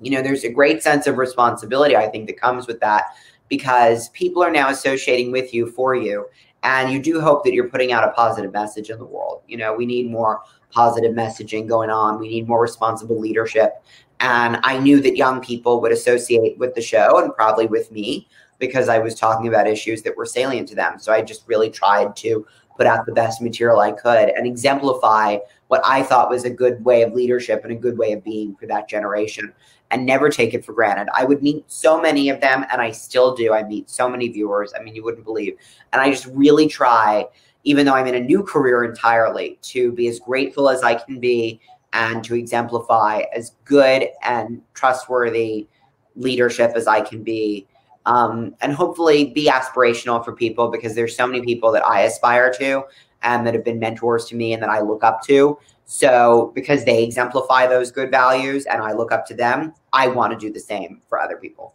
[0.01, 3.15] you know there's a great sense of responsibility i think that comes with that
[3.49, 6.27] because people are now associating with you for you
[6.65, 9.43] and you do hope that you're putting out a positive message in the world.
[9.47, 12.19] You know we need more positive messaging going on.
[12.19, 13.85] We need more responsible leadership.
[14.21, 18.29] And i knew that young people would associate with the show and probably with me
[18.59, 20.99] because I was talking about issues that were salient to them.
[20.99, 25.39] So I just really tried to put out the best material I could and exemplify
[25.69, 28.55] what I thought was a good way of leadership and a good way of being
[28.57, 29.53] for that generation
[29.91, 31.09] and never take it for granted.
[31.15, 33.53] I would meet so many of them and I still do.
[33.53, 34.73] I meet so many viewers.
[34.79, 35.57] I mean, you wouldn't believe.
[35.93, 37.27] And I just really try,
[37.63, 41.21] even though I'm in a new career entirely, to be as grateful as I can
[41.21, 41.61] be
[41.93, 45.69] and to exemplify as good and trustworthy
[46.17, 47.67] leadership as I can be
[48.07, 52.53] um, and hopefully be aspirational for people because there's so many people that I aspire
[52.55, 52.85] to
[53.23, 55.59] and that have been mentors to me and that I look up to.
[55.87, 60.33] So because they exemplify those good values and I look up to them, I want
[60.33, 61.75] to do the same for other people.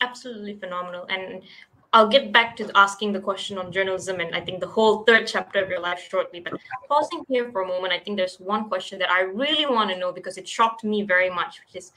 [0.00, 1.06] Absolutely phenomenal.
[1.08, 1.42] And
[1.92, 5.28] I'll get back to asking the question on journalism and I think the whole third
[5.28, 6.40] chapter of your life shortly.
[6.40, 6.54] But
[6.88, 9.98] pausing here for a moment, I think there's one question that I really want to
[9.98, 11.92] know because it shocked me very much, which is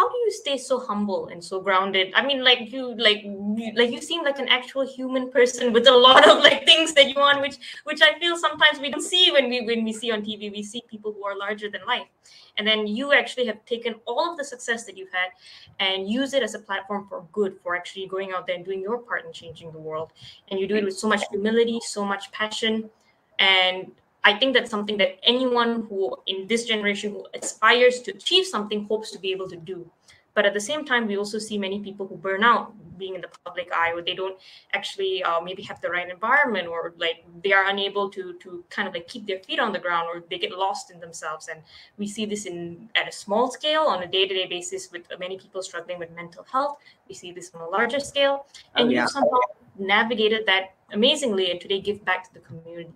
[0.00, 2.10] how do you stay so humble and so grounded?
[2.14, 5.86] I mean like you like you, like you seem like an actual human person with
[5.86, 9.02] a lot of like things that you want which which i feel sometimes we don't
[9.02, 11.82] see when we when we see on tv we see people who are larger than
[11.86, 12.08] life.
[12.56, 15.30] And then you actually have taken all of the success that you've had
[15.78, 18.80] and use it as a platform for good for actually going out there and doing
[18.80, 20.12] your part in changing the world.
[20.48, 22.90] And you do it with so much humility so much passion
[23.38, 23.92] and
[24.24, 28.84] I think that's something that anyone who in this generation who aspires to achieve something
[28.84, 29.90] hopes to be able to do.
[30.34, 33.20] But at the same time, we also see many people who burn out being in
[33.20, 34.38] the public eye, or they don't
[34.74, 38.86] actually uh, maybe have the right environment, or like they are unable to to kind
[38.86, 41.48] of like keep their feet on the ground, or they get lost in themselves.
[41.48, 41.60] And
[41.98, 45.02] we see this in at a small scale on a day to day basis with
[45.18, 46.78] many people struggling with mental health.
[47.08, 49.02] We see this on a larger scale, and oh, yeah.
[49.02, 49.40] you somehow
[49.78, 52.92] navigated that amazingly, and today give back to the community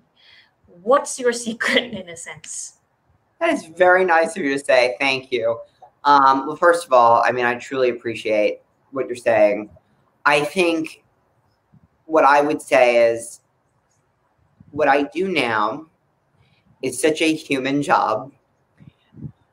[0.82, 2.78] what's your secret in a sense?
[3.40, 4.96] That is very nice of you to say.
[4.98, 5.60] Thank you.
[6.04, 8.60] Um, well, first of all, I mean, I truly appreciate
[8.90, 9.70] what you're saying.
[10.24, 11.04] I think
[12.06, 13.40] what I would say is
[14.70, 15.86] what I do now
[16.82, 18.32] is such a human job.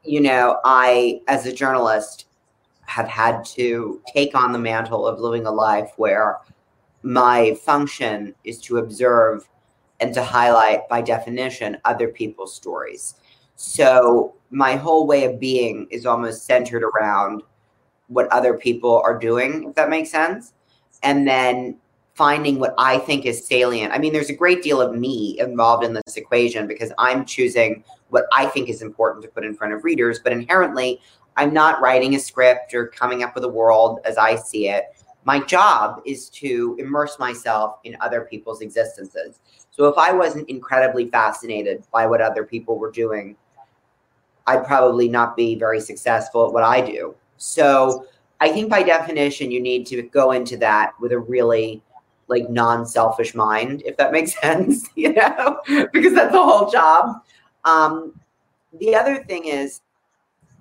[0.03, 2.25] You know, I, as a journalist,
[2.86, 6.39] have had to take on the mantle of living a life where
[7.03, 9.47] my function is to observe
[10.01, 13.15] and to highlight, by definition, other people's stories.
[13.55, 17.43] So my whole way of being is almost centered around
[18.07, 20.53] what other people are doing, if that makes sense.
[21.03, 21.77] And then
[22.15, 23.93] finding what I think is salient.
[23.93, 27.83] I mean, there's a great deal of me involved in this equation because I'm choosing
[28.09, 30.99] what I think is important to put in front of readers, but inherently,
[31.37, 34.85] I'm not writing a script or coming up with a world as I see it.
[35.23, 39.39] My job is to immerse myself in other people's existences.
[39.71, 43.36] So if I wasn't incredibly fascinated by what other people were doing,
[44.47, 47.15] I'd probably not be very successful at what I do.
[47.38, 48.05] So
[48.39, 51.81] I think by definition, you need to go into that with a really
[52.27, 55.62] like non-selfish mind, if that makes sense, you know,
[55.93, 57.21] because that's the whole job.
[57.63, 58.19] Um,
[58.79, 59.81] the other thing is,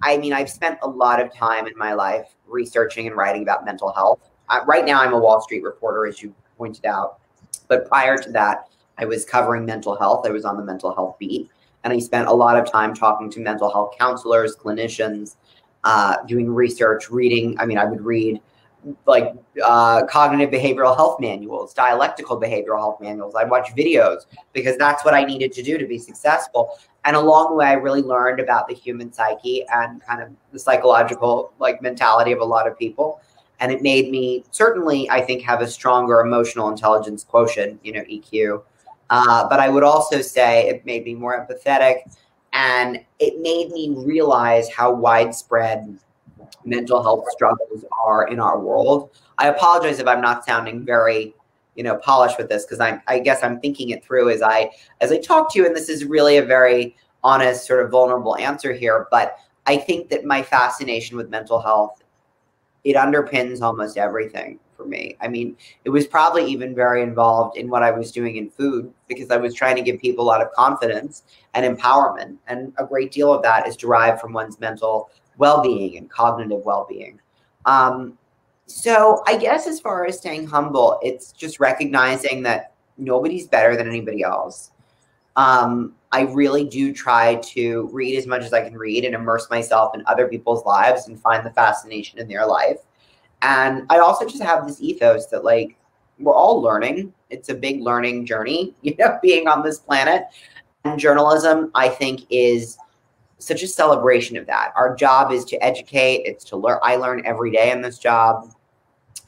[0.02, 3.64] I mean, I've spent a lot of time in my life researching and writing about
[3.64, 4.20] mental health.
[4.48, 7.20] Uh, right now, I'm a Wall Street reporter, as you pointed out.
[7.68, 8.68] But prior to that,
[9.00, 10.26] I was covering mental health.
[10.26, 11.48] I was on the mental health beat.
[11.82, 15.36] And I spent a lot of time talking to mental health counselors, clinicians,
[15.84, 17.58] uh, doing research, reading.
[17.58, 18.40] I mean, I would read
[19.06, 19.34] like
[19.64, 23.34] uh, cognitive behavioral health manuals, dialectical behavioral health manuals.
[23.34, 26.78] I'd watch videos because that's what I needed to do to be successful.
[27.04, 30.58] And along the way, I really learned about the human psyche and kind of the
[30.58, 33.20] psychological like mentality of a lot of people.
[33.60, 38.02] And it made me certainly, I think, have a stronger emotional intelligence quotient, you know,
[38.02, 38.62] EQ.
[39.10, 41.96] Uh, but I would also say it made me more empathetic
[42.52, 45.98] and it made me realize how widespread
[46.64, 49.10] mental health struggles are in our world.
[49.38, 51.34] I apologize if I'm not sounding very,
[51.74, 54.70] you know, polished with this because I'm I guess I'm thinking it through as I
[55.00, 58.36] as I talk to you, and this is really a very honest, sort of vulnerable
[58.36, 59.08] answer here.
[59.10, 62.02] But I think that my fascination with mental health,
[62.84, 65.16] it underpins almost everything for me.
[65.20, 68.92] I mean, it was probably even very involved in what I was doing in food
[69.08, 72.36] because I was trying to give people a lot of confidence and empowerment.
[72.46, 77.20] And a great deal of that is derived from one's mental well-being and cognitive well-being.
[77.66, 78.16] Um,
[78.66, 83.88] so I guess as far as staying humble, it's just recognizing that nobody's better than
[83.88, 84.70] anybody else.
[85.36, 89.48] Um, I really do try to read as much as I can read and immerse
[89.50, 92.78] myself in other people's lives and find the fascination in their life.
[93.42, 95.76] And I also just have this ethos that like
[96.18, 97.12] we're all learning.
[97.30, 100.24] It's a big learning journey, you know, being on this planet.
[100.84, 102.78] And journalism, I think, is
[103.38, 104.72] such a celebration of that.
[104.76, 106.78] Our job is to educate, it's to learn.
[106.82, 108.50] I learn every day in this job.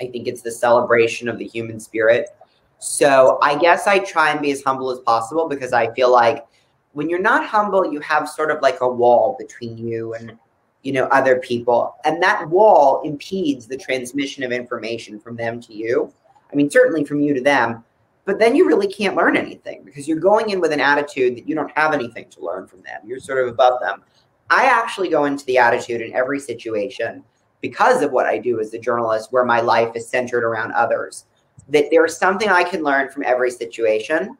[0.01, 2.31] I think it's the celebration of the human spirit.
[2.79, 6.44] So I guess I try and be as humble as possible because I feel like
[6.92, 10.38] when you're not humble, you have sort of like a wall between you and
[10.83, 15.75] you know other people, and that wall impedes the transmission of information from them to
[15.75, 16.12] you.
[16.53, 17.85] I mean, certainly from you to them,
[18.25, 21.49] but then you really can't learn anything because you're going in with an attitude that
[21.49, 23.01] you don't have anything to learn from them.
[23.05, 24.03] You're sort of above them.
[24.51, 27.25] I actually go into the attitude in every situation
[27.62, 31.25] because of what I do as a journalist, where my life is centered around others,
[31.68, 34.37] that there's something I can learn from every situation.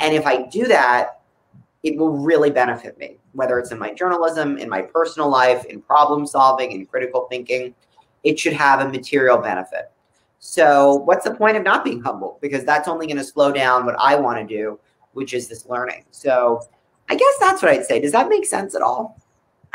[0.00, 1.20] And if I do that,
[1.84, 5.82] it will really benefit me, whether it's in my journalism, in my personal life, in
[5.82, 7.74] problem solving, in critical thinking.
[8.24, 9.92] It should have a material benefit.
[10.38, 12.38] So, what's the point of not being humble?
[12.40, 14.80] Because that's only going to slow down what I want to do,
[15.12, 16.04] which is this learning.
[16.10, 16.60] So,
[17.10, 18.00] I guess that's what I'd say.
[18.00, 19.20] Does that make sense at all?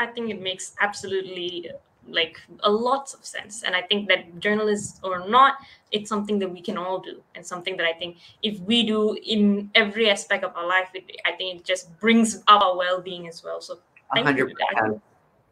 [0.00, 1.70] I think it makes absolutely
[2.10, 5.54] like a lots of sense and i think that journalists or not
[5.92, 9.16] it's something that we can all do and something that i think if we do
[9.24, 13.28] in every aspect of our life it, i think it just brings up our well-being
[13.28, 13.78] as well so
[14.14, 14.38] thank 100%.
[14.38, 15.00] you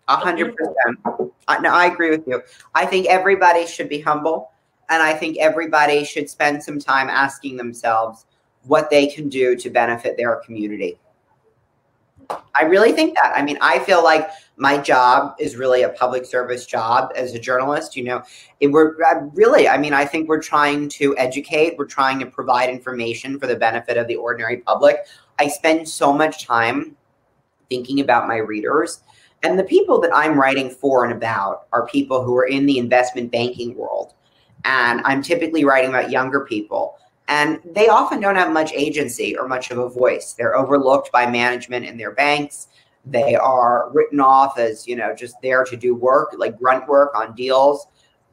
[0.08, 1.32] a hundred percent.
[1.60, 2.42] No, I agree with you.
[2.74, 4.50] I think everybody should be humble.
[4.90, 8.24] And I think everybody should spend some time asking themselves
[8.64, 10.98] what they can do to benefit their community.
[12.30, 13.32] I really think that.
[13.34, 17.38] I mean, I feel like my job is really a public service job as a
[17.38, 17.96] journalist.
[17.96, 18.22] You know,
[18.60, 22.26] it, we're uh, really, I mean, I think we're trying to educate, we're trying to
[22.26, 25.06] provide information for the benefit of the ordinary public.
[25.38, 26.96] I spend so much time
[27.70, 29.02] thinking about my readers.
[29.42, 32.78] And the people that I'm writing for and about are people who are in the
[32.78, 34.14] investment banking world
[34.64, 36.98] and I'm typically writing about younger people.
[37.28, 40.32] And they often don't have much agency or much of a voice.
[40.32, 42.68] They're overlooked by management in their banks.
[43.04, 47.14] They are written off as, you know, just there to do work, like grunt work
[47.14, 47.86] on deals.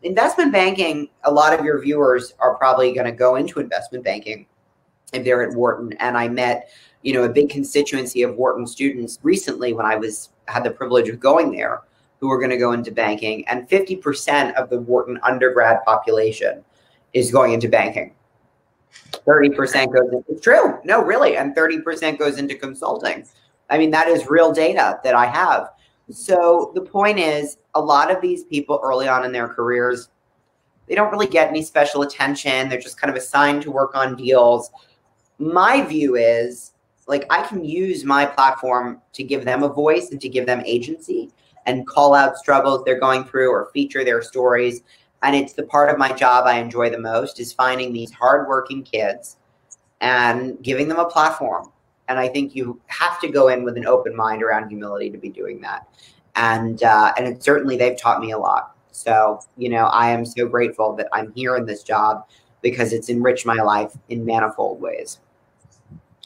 [0.04, 4.46] Investment banking, a lot of your viewers are probably going to go into investment banking
[5.14, 5.94] if they're at Wharton.
[6.00, 6.70] And I met,
[7.02, 11.10] you know, a big constituency of Wharton students recently when I was had the privilege
[11.10, 11.82] of going there
[12.20, 16.64] who are going to go into banking, and 50% of the Wharton undergrad population
[17.14, 18.14] is going into banking.
[19.28, 23.26] 30% goes into, it's true, no, really, and 30% goes into consulting.
[23.70, 25.70] I mean, that is real data that I have.
[26.12, 30.10] So the point is, a lot of these people early on in their careers,
[30.88, 32.70] they don't really get any special attention.
[32.70, 34.72] They're just kind of assigned to work on deals.
[35.40, 36.74] My view is
[37.08, 40.62] like I can use my platform to give them a voice and to give them
[40.66, 41.32] agency
[41.66, 44.82] and call out struggles they're going through or feature their stories.
[45.26, 48.84] And it's the part of my job I enjoy the most is finding these hardworking
[48.84, 49.38] kids
[50.00, 51.72] and giving them a platform.
[52.08, 55.18] And I think you have to go in with an open mind around humility to
[55.18, 55.88] be doing that.
[56.36, 58.76] And uh, and it, certainly they've taught me a lot.
[58.92, 62.28] So you know I am so grateful that I'm here in this job
[62.62, 65.20] because it's enriched my life in manifold ways.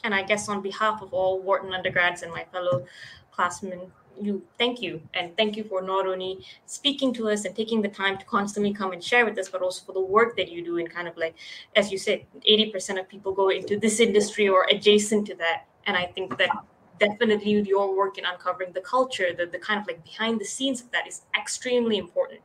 [0.04, 2.84] And I guess on behalf of all Wharton undergrads and my fellow
[3.32, 5.02] classmen, you thank you.
[5.14, 8.72] And thank you for not only speaking to us and taking the time to constantly
[8.72, 11.08] come and share with us but also for the work that you do and kind
[11.08, 11.34] of like
[11.76, 15.66] as you said 80% of people go into this industry or adjacent to that.
[15.86, 16.50] And i think that
[17.00, 20.80] definitely your work in uncovering the culture, the, the kind of like behind the scenes
[20.80, 22.40] of that is extremely important.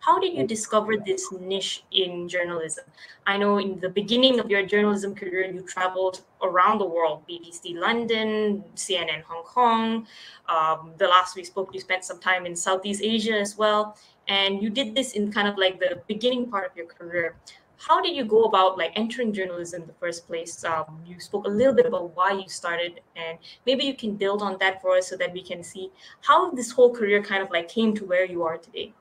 [0.00, 2.84] How did you discover this niche in journalism?
[3.26, 7.76] I know in the beginning of your journalism career, you traveled around the world, BBC
[7.76, 10.06] London, CNN Hong Kong.
[10.48, 13.96] Um, the last we spoke, you spent some time in Southeast Asia as well.
[14.28, 17.36] And you did this in kind of like the beginning part of your career
[17.78, 20.64] how did you go about like entering journalism in the first place?
[20.64, 24.42] Um, you spoke a little bit about why you started and maybe you can build
[24.42, 27.50] on that for us so that we can see how this whole career kind of
[27.50, 28.92] like came to where you are today.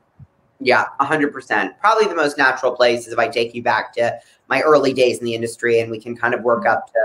[0.59, 4.19] Yeah 100% probably the most natural place is if i take you back to
[4.49, 6.99] my early days in the industry and we can kind of work up to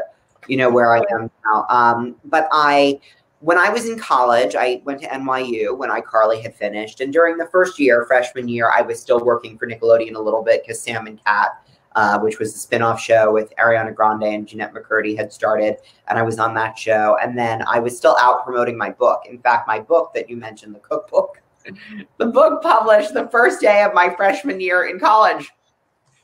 [0.49, 1.66] you know where i am now.
[1.68, 2.99] Um, but i
[3.43, 7.01] when I was in college, I went to NYU when iCarly had finished.
[7.01, 10.45] And during the first year, freshman year, I was still working for Nickelodeon a little
[10.45, 11.62] bit because Sam and Cat,
[11.95, 15.76] uh, which was a spin-off show with Ariana Grande and Jennette McCurdy had started.
[16.09, 17.16] And I was on that show.
[17.22, 19.22] And then I was still out promoting my book.
[19.28, 21.40] In fact, my book that you mentioned, the cookbook,
[22.18, 25.51] the book published the first day of my freshman year in college.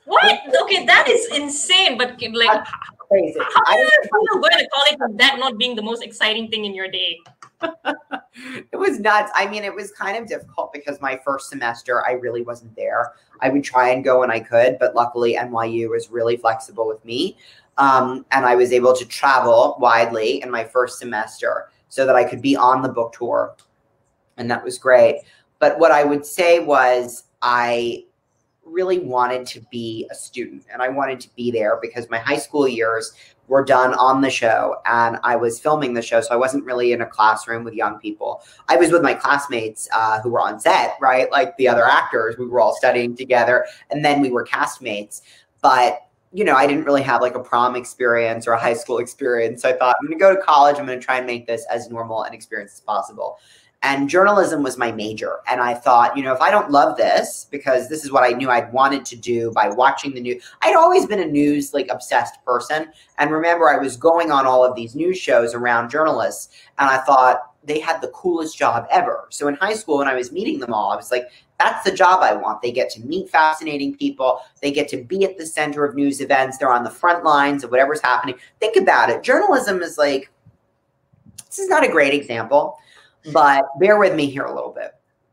[0.05, 0.41] What?
[0.63, 1.99] Okay, that is insane.
[1.99, 2.67] But like,
[2.97, 3.39] crazy.
[3.39, 6.91] How I, you going to college that not being the most exciting thing in your
[6.91, 7.19] day?
[8.73, 9.31] it was nuts.
[9.35, 13.13] I mean, it was kind of difficult because my first semester, I really wasn't there.
[13.41, 17.05] I would try and go when I could, but luckily NYU was really flexible with
[17.05, 17.37] me.
[17.77, 22.25] Um, and I was able to travel widely in my first semester so that I
[22.25, 23.55] could be on the book tour.
[24.37, 25.23] And that was great.
[25.59, 28.05] But what I would say was, I
[28.71, 32.37] really wanted to be a student and I wanted to be there because my high
[32.37, 33.13] school years
[33.49, 36.21] were done on the show and I was filming the show.
[36.21, 38.43] So I wasn't really in a classroom with young people.
[38.69, 41.31] I was with my classmates uh, who were on set, right?
[41.33, 45.23] Like the other actors, we were all studying together and then we were castmates.
[45.63, 48.99] But you know, I didn't really have like a prom experience or a high school
[49.05, 49.63] experience.
[49.63, 50.77] So I thought I'm going to go to college.
[50.79, 53.39] I'm going to try and make this as normal an experience as possible
[53.83, 55.39] and journalism was my major.
[55.47, 58.31] And i thought you know if i don't love this because this is what i
[58.31, 61.89] knew i'd wanted to do by watching the news i'd always been a news like
[61.91, 62.89] obsessed person.
[63.19, 66.99] And remember i was going on all of these news shows around journalists and i
[66.99, 69.27] thought they had the coolest job ever.
[69.31, 71.97] So in high school when i was meeting them all i was like that's the
[71.97, 72.63] job i want.
[72.63, 74.41] They get to meet fascinating people.
[74.63, 76.57] They get to be at the center of news events.
[76.57, 78.37] They're on the front lines of whatever's happening.
[78.61, 79.25] Think about it.
[79.25, 80.31] Journalism is like
[81.47, 82.79] this is not a great example
[83.33, 84.93] but bear with me here a little bit.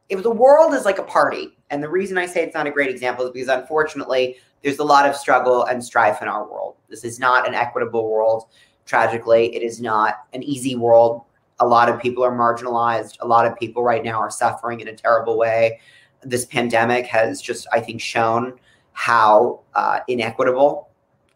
[0.09, 2.71] If the world is like a party, and the reason I say it's not a
[2.71, 6.75] great example is because unfortunately, there's a lot of struggle and strife in our world.
[6.89, 8.45] This is not an equitable world.
[8.85, 11.21] Tragically, it is not an easy world.
[11.59, 13.17] A lot of people are marginalized.
[13.21, 15.79] A lot of people right now are suffering in a terrible way.
[16.23, 18.59] This pandemic has just, I think, shown
[18.93, 20.89] how uh, inequitable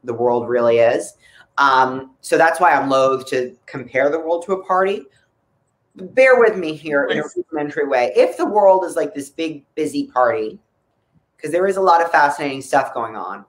[0.03, 1.13] the world really is.
[1.57, 5.03] Um, so that's why I'm loath to compare the world to a party
[5.95, 8.11] bear with me here in a rudimentary way.
[8.15, 10.59] If the world is like this big, busy party,
[11.35, 13.45] because there is a lot of fascinating stuff going on,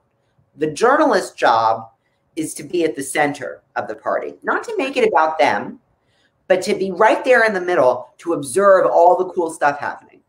[0.57, 1.89] the journalist's job
[2.35, 5.79] is to be at the center of the party, not to make it about them,
[6.47, 10.21] but to be right there in the middle to observe all the cool stuff happening.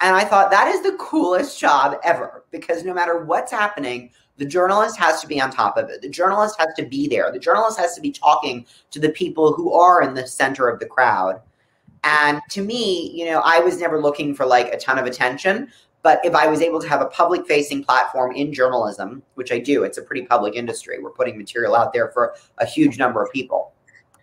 [0.00, 4.46] And I thought that is the coolest job ever because no matter what's happening, the
[4.46, 6.00] journalist has to be on top of it.
[6.00, 7.30] The journalist has to be there.
[7.30, 10.80] The journalist has to be talking to the people who are in the center of
[10.80, 11.42] the crowd
[12.04, 15.70] and to me, you know, I was never looking for like a ton of attention.
[16.02, 19.58] But if I was able to have a public facing platform in journalism, which I
[19.58, 20.98] do, it's a pretty public industry.
[20.98, 23.74] We're putting material out there for a huge number of people.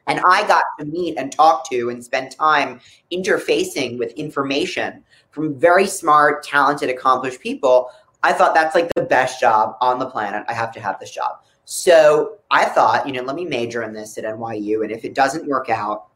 [0.07, 2.79] And I got to meet and talk to and spend time
[3.11, 7.91] interfacing with information from very smart, talented, accomplished people.
[8.23, 10.43] I thought that's like the best job on the planet.
[10.47, 11.41] I have to have this job.
[11.65, 14.83] So I thought, you know, let me major in this at NYU.
[14.83, 16.07] And if it doesn't work out,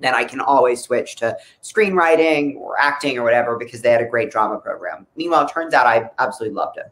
[0.00, 4.06] then I can always switch to screenwriting or acting or whatever because they had a
[4.06, 5.06] great drama program.
[5.16, 6.86] Meanwhile, it turns out I absolutely loved it.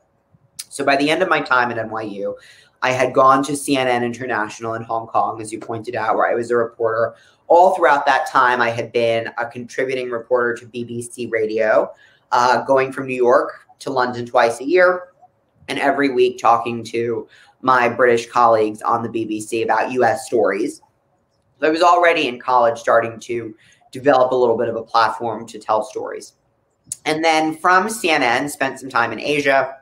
[0.69, 2.35] So by the end of my time at NYU,
[2.83, 6.35] I had gone to CNN International in Hong Kong, as you pointed out, where I
[6.35, 7.15] was a reporter.
[7.47, 11.91] All throughout that time, I had been a contributing reporter to BBC Radio,
[12.33, 15.09] uh, going from New York to London twice a year,
[15.69, 17.29] and every week talking to
[17.63, 20.83] my British colleagues on the BBC about US stories.
[21.63, 23.55] I was already in college starting to
[23.93, 26.35] develop a little bit of a platform to tell stories.
[27.05, 29.77] And then from CNN, spent some time in Asia,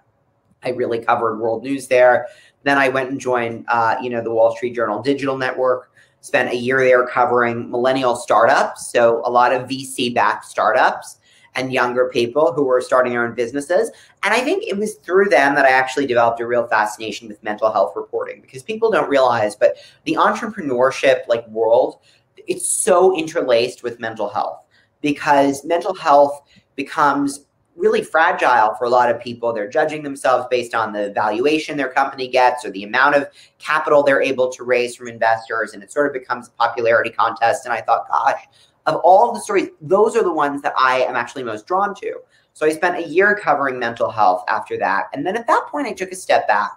[0.62, 2.28] I really covered world news there.
[2.62, 5.90] Then I went and joined, uh, you know, the Wall Street Journal Digital Network.
[6.20, 11.18] Spent a year there covering millennial startups, so a lot of VC-backed startups
[11.54, 13.90] and younger people who were starting their own businesses.
[14.22, 17.42] And I think it was through them that I actually developed a real fascination with
[17.42, 21.98] mental health reporting because people don't realize, but the entrepreneurship like world,
[22.46, 24.60] it's so interlaced with mental health
[25.00, 26.42] because mental health
[26.76, 27.46] becomes
[27.76, 29.52] really fragile for a lot of people.
[29.52, 33.28] They're judging themselves based on the valuation their company gets or the amount of
[33.58, 35.72] capital they're able to raise from investors.
[35.72, 37.64] And it sort of becomes a popularity contest.
[37.64, 38.42] And I thought, gosh,
[38.86, 42.20] of all the stories, those are the ones that I am actually most drawn to.
[42.54, 45.06] So I spent a year covering mental health after that.
[45.12, 46.72] And then at that point, I took a step back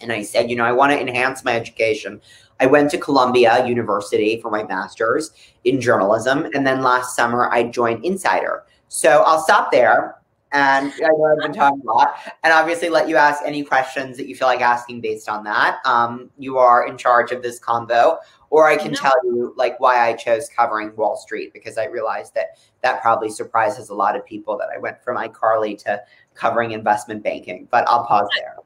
[0.00, 2.20] and I said, you know, I want to enhance my education.
[2.60, 5.32] I went to Columbia University for my master's
[5.64, 6.48] in journalism.
[6.54, 10.16] And then last summer, I joined Insider so I'll stop there.
[10.50, 14.16] And I know I've been talking a lot, and obviously let you ask any questions
[14.16, 15.76] that you feel like asking based on that.
[15.84, 18.16] Um, you are in charge of this convo,
[18.50, 18.98] or I can no.
[18.98, 23.30] tell you like why I chose covering Wall Street because I realized that that probably
[23.30, 26.02] surprises a lot of people that I went from iCarly to
[26.34, 27.68] covering investment banking.
[27.70, 28.56] But I'll pause there.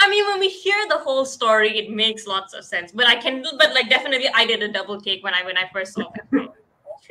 [0.00, 2.92] I mean, when we hear the whole story, it makes lots of sense.
[2.92, 5.68] But I can, but like definitely, I did a double take when I when I
[5.72, 6.50] first saw it.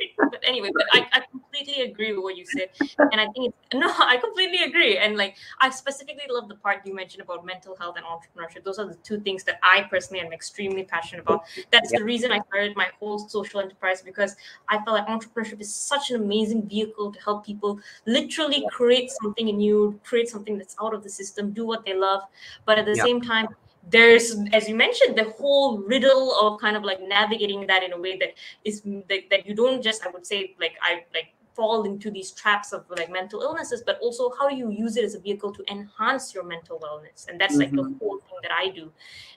[0.18, 3.56] but anyway, but I, I completely agree with what you said, and I think it's,
[3.74, 4.98] no, I completely agree.
[4.98, 8.64] And like, I specifically love the part you mentioned about mental health and entrepreneurship.
[8.64, 11.44] Those are the two things that I personally am extremely passionate about.
[11.70, 14.36] That's the reason I started my whole social enterprise because
[14.68, 19.46] I felt like entrepreneurship is such an amazing vehicle to help people literally create something
[19.56, 22.22] new, create something that's out of the system, do what they love,
[22.64, 23.48] but at the same time
[23.90, 27.98] there's as you mentioned the whole riddle of kind of like navigating that in a
[27.98, 28.34] way that
[28.64, 32.30] is that, that you don't just i would say like i like fall into these
[32.30, 35.64] traps of like mental illnesses but also how you use it as a vehicle to
[35.68, 37.28] enhance your mental wellness.
[37.28, 37.94] And that's like mm-hmm.
[37.94, 38.92] the whole thing that i do.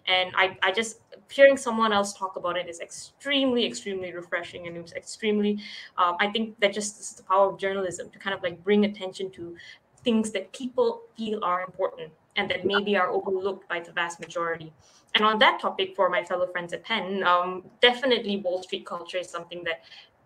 [0.06, 1.00] And i i just
[1.32, 5.54] hearing someone else talk about it is extremely extremely refreshing and it's extremely
[5.98, 8.86] um, i think that just is the power of journalism to kind of like bring
[8.86, 9.56] attention to
[10.04, 14.72] things that people feel are important and that maybe are overlooked by the vast majority.
[15.16, 19.18] And on that topic, for my fellow friends at Penn, um, definitely Wall Street culture
[19.18, 19.82] is something that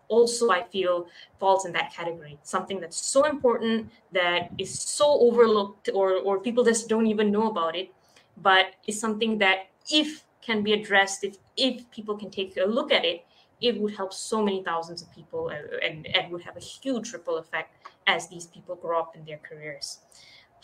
[0.07, 1.07] also I feel
[1.39, 2.37] falls in that category.
[2.43, 7.49] Something that's so important that is so overlooked, or or people just don't even know
[7.49, 7.91] about it,
[8.37, 12.91] but is something that if can be addressed, if if people can take a look
[12.91, 13.25] at it,
[13.61, 17.13] it would help so many thousands of people and, and, and would have a huge
[17.13, 17.73] ripple effect
[18.05, 19.99] as these people grow up in their careers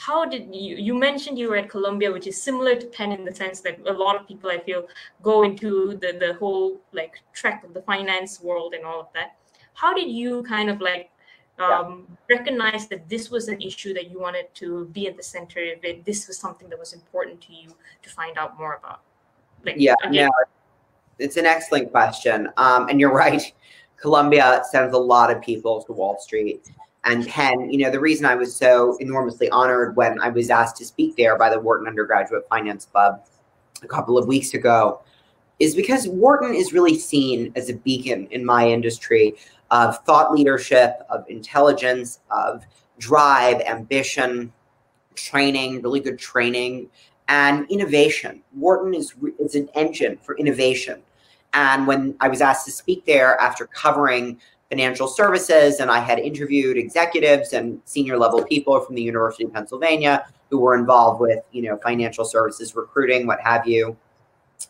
[0.06, 3.24] how did you you mentioned you were at columbia which is similar to penn in
[3.24, 4.88] the sense that a lot of people i feel
[5.22, 9.36] go into the the whole like track of the finance world and all of that.
[9.74, 11.10] How did you kind of like
[11.60, 12.38] um, yeah.
[12.38, 15.84] recognize that this was an issue that you wanted to be at the center of
[15.84, 16.06] it?
[16.06, 17.70] This was something that was important to you
[18.04, 19.02] to find out more about?
[19.66, 20.32] Like, yeah again, no,
[21.20, 22.50] it's an excellent question.
[22.58, 23.54] Um, and you're right.
[23.98, 26.72] Columbia sends a lot of people to wall street
[27.04, 30.78] and Penn, you know, the reason I was so enormously honored when I was asked
[30.78, 33.26] to speak there by the Wharton Undergraduate Finance Club
[33.82, 35.02] a couple of weeks ago
[35.60, 39.36] is because Wharton is really seen as a beacon in my industry
[39.72, 42.64] of thought leadership, of intelligence, of
[43.00, 44.52] drive, ambition,
[45.16, 46.90] training, really good training,
[47.28, 48.44] and innovation.
[48.54, 51.02] Wharton is, is an engine for innovation.
[51.54, 54.40] And when I was asked to speak there after covering
[54.72, 59.54] financial services, and I had interviewed executives and senior level people from the University of
[59.54, 63.98] Pennsylvania who were involved with, you know, financial services recruiting, what have you.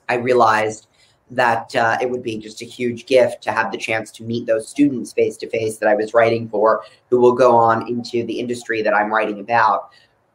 [0.09, 0.87] I realized
[1.29, 4.47] that uh, it would be just a huge gift to have the chance to meet
[4.47, 8.25] those students face to face that I was writing for, who will go on into
[8.25, 9.91] the industry that I'm writing about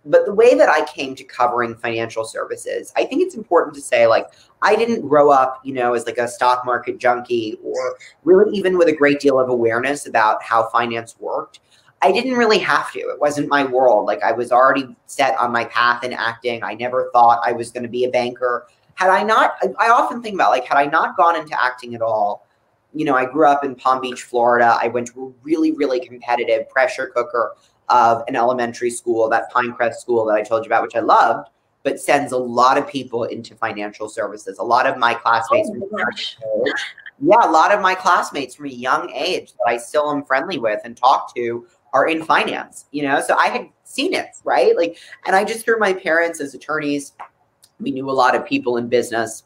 [0.07, 3.81] but the way that I came to covering financial services, I think it's important to
[3.81, 4.27] say, like,
[4.67, 8.77] I didn't grow up, you know, as like a stock market junkie or really even
[8.77, 11.61] with a great deal of awareness about how finance worked.
[12.03, 12.99] I didn't really have to.
[12.99, 14.07] It wasn't my world.
[14.07, 16.65] Like, I was already set on my path in acting.
[16.65, 18.67] I never thought I was going to be a banker.
[18.95, 22.03] Had I not, I often think about, like, had I not gone into acting at
[22.03, 22.47] all,
[22.93, 24.77] you know, I grew up in Palm Beach, Florida.
[24.83, 27.55] I went to a really, really competitive pressure cooker
[27.89, 31.01] of an elementary school, that Pine Crest school that I told you about, which I
[31.01, 31.51] loved,
[31.87, 34.59] but sends a lot of people into financial services.
[34.59, 36.73] A lot of my classmates, oh,
[37.21, 40.59] yeah, a lot of my classmates from a young age that I still am friendly
[40.59, 43.21] with and talk to are in finance, you know?
[43.21, 44.77] So I had seen it, right?
[44.77, 47.13] Like, and I just through my parents as attorneys,
[47.79, 49.45] we knew a lot of people in business.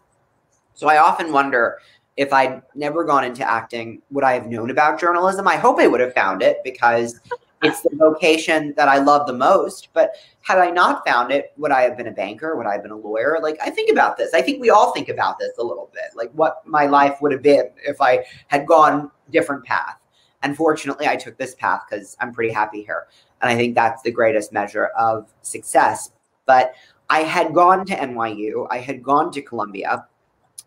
[0.73, 1.77] So I often wonder
[2.17, 5.47] if I'd never gone into acting, would I have known about journalism?
[5.47, 7.21] I hope I would have found it because
[7.63, 9.89] it's the vocation that I love the most.
[9.93, 12.57] But had I not found it, would I have been a banker?
[12.57, 13.39] Would I have been a lawyer?
[13.43, 14.33] Like, I think about this.
[14.33, 17.33] I think we all think about this a little bit, like what my life would
[17.33, 19.97] have been if I had gone different path.
[20.43, 23.09] Unfortunately, I took this path because I'm pretty happy here.
[23.43, 26.13] And I think that's the greatest measure of success.
[26.47, 26.73] But
[27.11, 30.07] I had gone to NYU, I had gone to Columbia,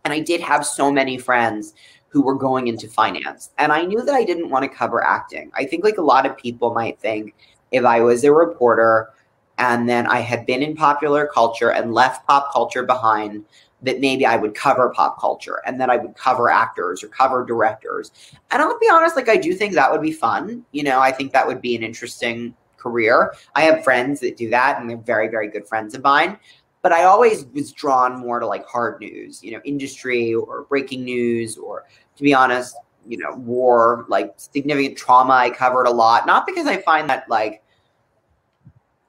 [0.04, 1.74] and I did have so many friends
[2.14, 3.50] who were going into finance.
[3.58, 5.52] And I knew that I didn't want to cover acting.
[5.56, 7.34] I think like a lot of people might think
[7.72, 9.10] if I was a reporter
[9.58, 13.44] and then I had been in popular culture and left pop culture behind,
[13.82, 17.44] that maybe I would cover pop culture and then I would cover actors or cover
[17.44, 18.12] directors.
[18.52, 20.64] And I'll be honest, like I do think that would be fun.
[20.72, 23.34] You know, I think that would be an interesting career.
[23.56, 26.38] I have friends that do that and they're very, very good friends of mine
[26.84, 31.06] but I always was drawn more to like hard news, you know, industry or breaking
[31.06, 31.86] news, or
[32.16, 32.76] to be honest,
[33.08, 35.34] you know, war, like significant trauma.
[35.34, 37.64] I covered a lot, not because I find that like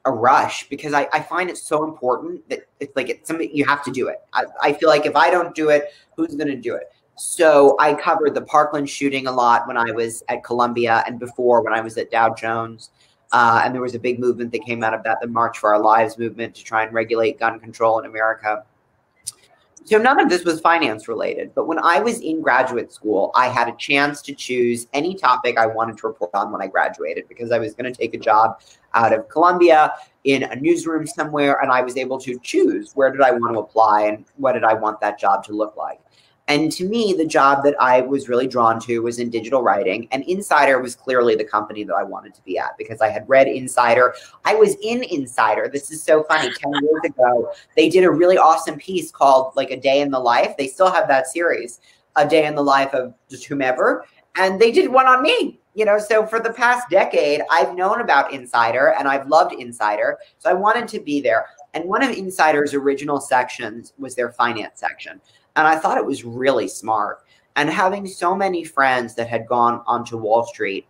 [0.05, 3.65] a rush, because I, I find it so important that it's like it's something you
[3.65, 4.19] have to do it.
[4.33, 6.93] I, I feel like if I don't do it, who's going to do it?
[7.17, 11.63] So I covered the Parkland shooting a lot when I was at Columbia and before
[11.63, 12.91] when I was at Dow Jones.
[13.33, 15.75] Uh, and there was a big movement that came out of that, the March for
[15.75, 18.65] Our Lives movement to try and regulate gun control in America.
[19.87, 21.55] So none of this was finance related.
[21.55, 25.59] But when I was in graduate school, I had a chance to choose any topic
[25.59, 28.19] I wanted to report on when I graduated because I was going to take a
[28.19, 28.61] job
[28.95, 29.93] out of Columbia
[30.25, 31.61] in a newsroom somewhere.
[31.61, 34.65] And I was able to choose where did I want to apply and what did
[34.65, 36.01] I want that job to look like.
[36.47, 40.07] And to me, the job that I was really drawn to was in digital writing.
[40.11, 43.27] And Insider was clearly the company that I wanted to be at because I had
[43.29, 44.15] read Insider.
[44.45, 45.71] I was in Insider.
[45.73, 46.53] This is so funny.
[46.63, 50.19] 10 years ago, they did a really awesome piece called like A Day in the
[50.19, 50.57] Life.
[50.59, 51.81] They still have that series,
[52.17, 54.05] A Day in the Life of just whomever.
[54.37, 55.61] And they did one on me.
[55.77, 60.19] You know, so for the past decade, I've known about Insider and I've loved Insider.
[60.39, 61.47] So I wanted to be there.
[61.75, 65.21] And one of Insider's original sections was their finance section.
[65.57, 67.25] And I thought it was really smart.
[67.57, 70.87] And having so many friends that had gone onto Wall Street,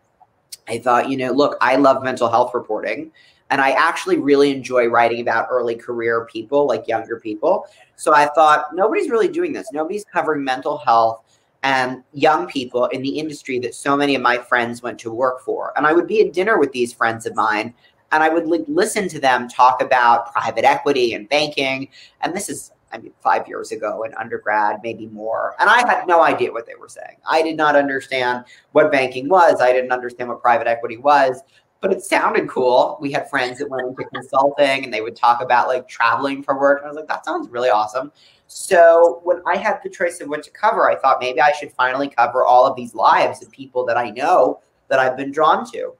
[0.69, 3.11] I thought, you know, look, I love mental health reporting.
[3.51, 7.67] And I actually really enjoy writing about early career people, like younger people.
[7.97, 9.71] So I thought, nobody's really doing this.
[9.73, 11.23] Nobody's covering mental health
[11.63, 15.41] and young people in the industry that so many of my friends went to work
[15.41, 15.73] for.
[15.77, 17.75] And I would be at dinner with these friends of mine
[18.15, 21.89] and I would li- listen to them talk about private equity and banking.
[22.21, 25.57] And this is I mean, five years ago in undergrad, maybe more.
[25.59, 27.17] And I had no idea what they were saying.
[27.29, 29.61] I did not understand what banking was.
[29.61, 31.43] I didn't understand what private equity was,
[31.81, 32.97] but it sounded cool.
[33.01, 36.57] We had friends that went into consulting and they would talk about like traveling for
[36.57, 36.79] work.
[36.79, 38.13] And I was like, that sounds really awesome.
[38.47, 41.73] So when I had the choice of what to cover, I thought maybe I should
[41.73, 45.69] finally cover all of these lives of people that I know that I've been drawn
[45.73, 45.95] to.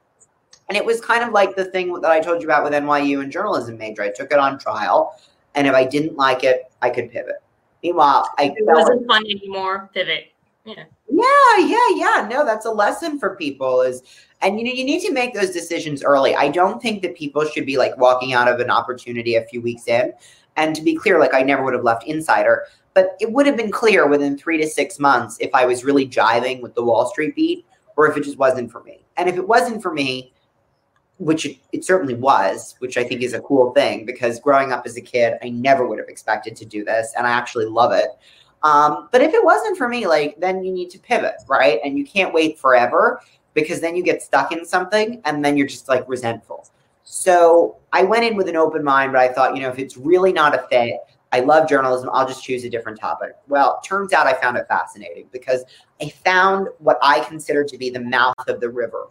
[0.67, 3.21] And it was kind of like the thing that I told you about with NYU
[3.21, 4.01] and journalism major.
[4.01, 5.19] I took it on trial.
[5.53, 7.35] And if I didn't like it, I could pivot.
[7.83, 9.89] Meanwhile, I it wasn't fun anymore.
[9.93, 10.31] Pivot.
[10.65, 10.85] Yeah.
[11.07, 12.27] Yeah, yeah, yeah.
[12.27, 14.01] No, that's a lesson for people is
[14.41, 16.35] and you know, you need to make those decisions early.
[16.35, 19.61] I don't think that people should be like walking out of an opportunity a few
[19.61, 20.13] weeks in.
[20.57, 23.57] And to be clear, like I never would have left Insider, but it would have
[23.57, 27.07] been clear within three to six months if I was really jiving with the Wall
[27.07, 29.05] Street beat or if it just wasn't for me.
[29.17, 30.33] And if it wasn't for me,
[31.17, 34.85] which it, it, certainly was, which I think is a cool thing because growing up
[34.85, 37.91] as a kid, I never would have expected to do this, and I actually love
[37.93, 38.09] it.
[38.63, 41.79] Um, but if it wasn't for me, like then you need to pivot, right?
[41.83, 43.21] And you can't wait forever
[43.53, 46.67] because then you get stuck in something and then you're just like resentful.
[47.03, 49.95] So I went in with an open mind, but I thought, you know, if it's
[49.95, 50.95] really not a fit,
[51.31, 53.35] I love journalism, I'll just choose a different topic.
[53.47, 55.63] Well, turns out I found it fascinating because
[56.01, 59.07] I found what I consider to be the mouth of the river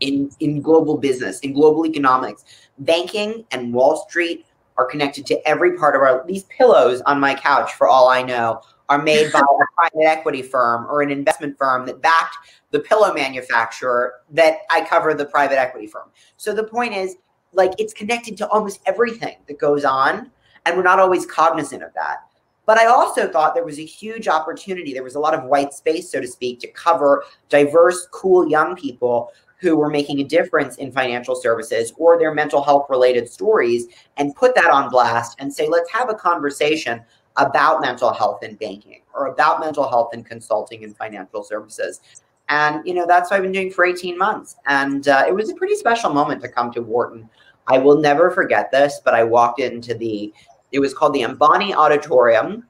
[0.00, 2.44] in, in global business, in global economics.
[2.78, 4.46] Banking and Wall Street
[4.78, 8.22] are connected to every part of our these pillows on my couch for all I
[8.22, 9.42] know are made by a
[9.76, 12.36] private equity firm or an investment firm that backed
[12.70, 16.10] the pillow manufacturer that I cover the private equity firm.
[16.36, 17.16] So the point is
[17.52, 20.30] like it's connected to almost everything that goes on
[20.64, 22.18] and we're not always cognizant of that.
[22.64, 24.92] But I also thought there was a huge opportunity.
[24.92, 28.76] There was a lot of white space, so to speak, to cover diverse, cool young
[28.76, 29.32] people
[29.62, 33.86] who were making a difference in financial services or their mental health related stories
[34.16, 37.00] and put that on blast and say, let's have a conversation
[37.36, 42.00] about mental health in banking or about mental health in consulting and financial services.
[42.48, 44.56] And, you know, that's what I've been doing for 18 months.
[44.66, 47.30] And uh, it was a pretty special moment to come to Wharton.
[47.68, 50.34] I will never forget this, but I walked into the,
[50.72, 52.66] it was called the Ambani Auditorium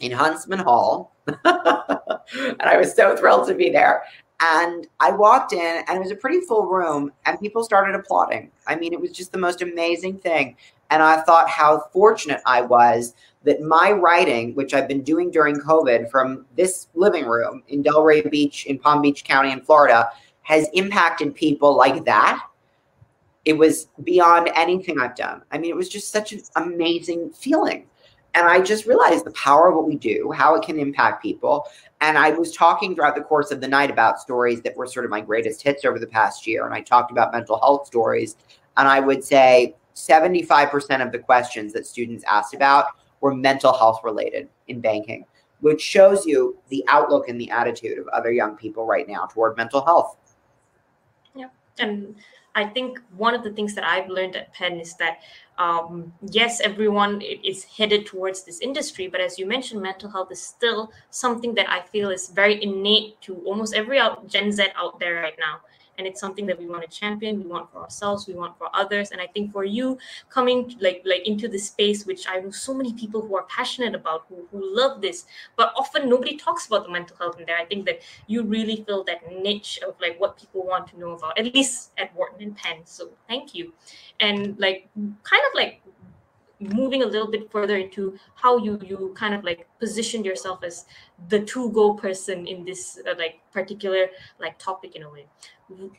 [0.00, 1.14] in Huntsman Hall.
[1.26, 4.04] and I was so thrilled to be there.
[4.40, 8.50] And I walked in and it was a pretty full room and people started applauding.
[8.66, 10.56] I mean, it was just the most amazing thing.
[10.90, 13.14] And I thought how fortunate I was
[13.44, 18.28] that my writing, which I've been doing during COVID from this living room in Delray
[18.30, 20.08] Beach in Palm Beach County in Florida,
[20.42, 22.46] has impacted people like that.
[23.44, 25.42] It was beyond anything I've done.
[25.50, 27.86] I mean, it was just such an amazing feeling.
[28.34, 31.66] And I just realized the power of what we do, how it can impact people.
[32.00, 35.04] And I was talking throughout the course of the night about stories that were sort
[35.04, 36.66] of my greatest hits over the past year.
[36.66, 38.36] And I talked about mental health stories.
[38.76, 42.86] And I would say 75% of the questions that students asked about
[43.20, 45.24] were mental health related in banking,
[45.60, 49.56] which shows you the outlook and the attitude of other young people right now toward
[49.56, 50.16] mental health.
[51.34, 51.48] Yeah.
[51.78, 52.16] And
[52.54, 55.18] I think one of the things that I've learned at Penn is that
[55.58, 60.42] um, yes, everyone is headed towards this industry, but as you mentioned, mental health is
[60.42, 65.14] still something that I feel is very innate to almost every Gen Z out there
[65.14, 65.60] right now
[65.98, 68.68] and it's something that we want to champion we want for ourselves we want for
[68.74, 69.10] others.
[69.10, 72.74] And i think for you coming like like into this space which i know so
[72.74, 75.26] many people who are passionate about who, who love this
[75.56, 77.56] but often nobody talks about the mental health in there.
[77.56, 81.12] I think that you really fill that niche of like what people want to know
[81.12, 82.78] about at least at wharton and penn.
[82.84, 83.72] So thank you.
[84.20, 85.82] And like kind of like
[86.60, 90.86] moving a little bit further into how you you kind of like positioned yourself as
[91.28, 94.06] the to go person in this uh, like particular
[94.40, 95.26] like topic in a way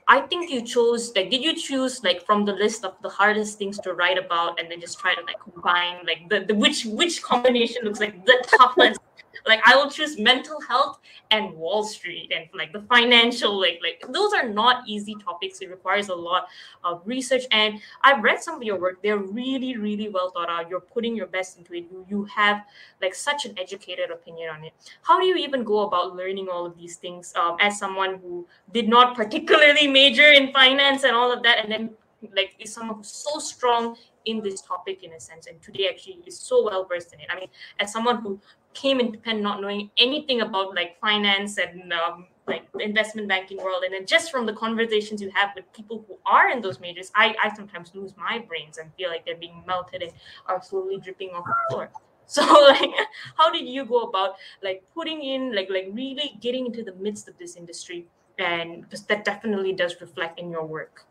[0.08, 3.58] i think you chose like did you choose like from the list of the hardest
[3.58, 6.86] things to write about and then just try to like combine like the, the which
[6.86, 9.00] which combination looks like the toughest
[9.48, 11.00] like I will choose mental health
[11.32, 15.60] and Wall Street and like the financial like like those are not easy topics.
[15.60, 16.48] It requires a lot
[16.84, 17.44] of research.
[17.52, 19.02] And I've read some of your work.
[19.02, 20.70] They're really, really well thought out.
[20.70, 21.86] You're putting your best into it.
[21.92, 22.64] You, you have
[23.02, 24.74] like such an educated opinion on it.
[25.04, 28.48] How do you even go about learning all of these things um, as someone who
[28.74, 31.90] did not particularly major in finance and all of that, and then
[32.36, 36.20] like is someone who's so strong in this topic in a sense and today actually
[36.26, 38.40] is so well versed in it i mean as someone who
[38.76, 43.84] came into Penn not knowing anything about like finance and um, like investment banking world.
[43.84, 47.12] And then just from the conversations you have with people who are in those majors,
[47.16, 50.12] I, I sometimes lose my brains and feel like they're being melted and
[50.48, 51.90] are slowly dripping off the floor.
[52.28, 52.90] So like
[53.38, 57.28] how did you go about like putting in like like really getting into the midst
[57.28, 58.08] of this industry?
[58.40, 61.06] And because that definitely does reflect in your work.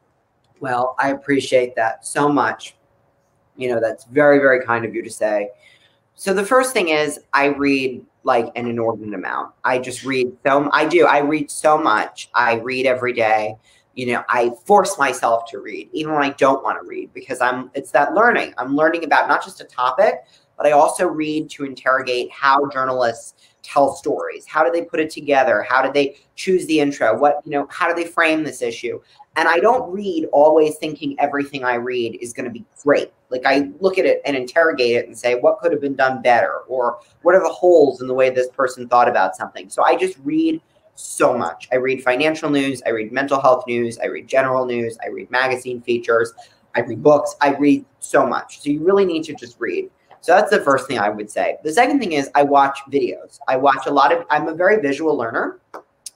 [0.59, 2.75] Well, I appreciate that so much.
[3.57, 5.51] You know, that's very, very kind of you to say.
[6.15, 9.53] So the first thing is I read like an inordinate amount.
[9.65, 11.07] I just read so I do.
[11.07, 12.31] I read so much.
[12.35, 13.57] I read every day.
[13.95, 17.41] You know, I force myself to read even when I don't want to read because
[17.41, 18.55] I'm it's that learning.
[18.59, 20.25] I'm learning about not just a topic,
[20.57, 23.35] but I also read to interrogate how journalists
[23.65, 24.47] tell stories.
[24.47, 25.63] How do they put it together?
[25.69, 27.19] How do they choose the intro?
[27.19, 29.01] What, you know, how do they frame this issue?
[29.37, 33.13] And I don't read always thinking everything I read is going to be great.
[33.31, 36.23] Like I look at it and interrogate it and say, what could have been done
[36.23, 36.59] better?
[36.69, 39.69] Or what are the holes in the way this person thought about something?
[39.69, 40.61] So I just read
[40.95, 41.69] so much.
[41.73, 45.29] I read financial news, I read mental health news, I read general news, I read
[45.31, 46.33] magazine features,
[46.77, 48.61] I read books, I read so much.
[48.61, 49.91] So you really need to just read.
[50.25, 51.59] So that's the first thing I would say.
[51.65, 53.39] The second thing is I watch videos.
[53.47, 55.61] I watch a lot of, I'm a very visual learner.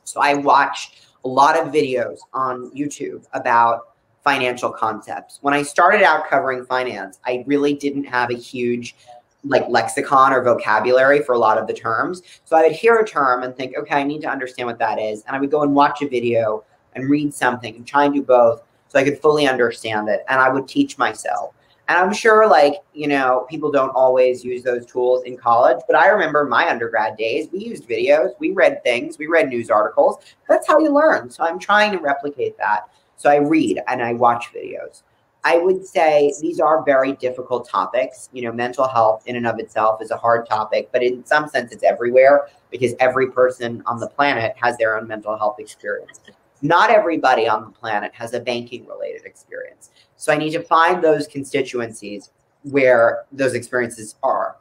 [0.05, 3.89] So I watch a lot of videos on YouTube about
[4.25, 5.41] financial concepts.
[5.43, 8.97] When I started out covering finance, I really didn't have a huge
[9.45, 12.23] like lexicon or vocabulary for a lot of the terms.
[12.47, 14.99] So I would hear a term and think, okay, I need to understand what that
[14.99, 15.23] is.
[15.27, 18.23] And I would go and watch a video and read something and try and do
[18.23, 20.25] both so I could fully understand it.
[20.31, 21.53] And I would teach myself.
[21.89, 25.97] And I'm sure, like, you know, people don't always use those tools in college, but
[25.97, 30.19] I remember my undergrad days, we used videos, we read things, we read news articles.
[30.49, 31.31] That's how you learn.
[31.31, 32.91] So I'm trying to replicate that.
[33.17, 35.03] So I read and I watch videos.
[35.45, 38.29] I would say these are very difficult topics.
[38.35, 41.49] You know, mental health in and of itself is a hard topic, but in some
[41.49, 46.21] sense, it's everywhere because every person on the planet has their own mental health experience.
[46.63, 49.91] Not everybody on the planet has a banking related experience.
[50.17, 52.31] So I need to find those constituencies
[52.63, 54.57] where those experiences are.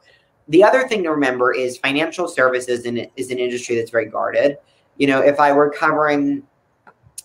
[0.48, 4.58] The other thing to remember is financial services is an industry that's very guarded.
[4.96, 6.42] You know, if I were covering,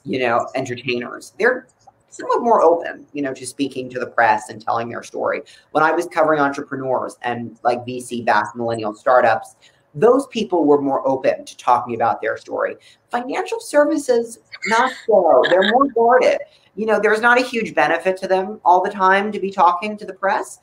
[0.03, 1.67] you know, entertainers, they're
[2.09, 5.41] somewhat more open, you know, to speaking to the press and telling their story.
[5.71, 9.55] When I was covering entrepreneurs and like VC backed millennial startups,
[9.95, 12.76] those people were more open to talking about their story.
[13.09, 15.43] Financial services, not so.
[15.49, 16.39] They're more guarded
[16.76, 19.97] you know, there's not a huge benefit to them all the time to be talking
[19.97, 20.59] to the press.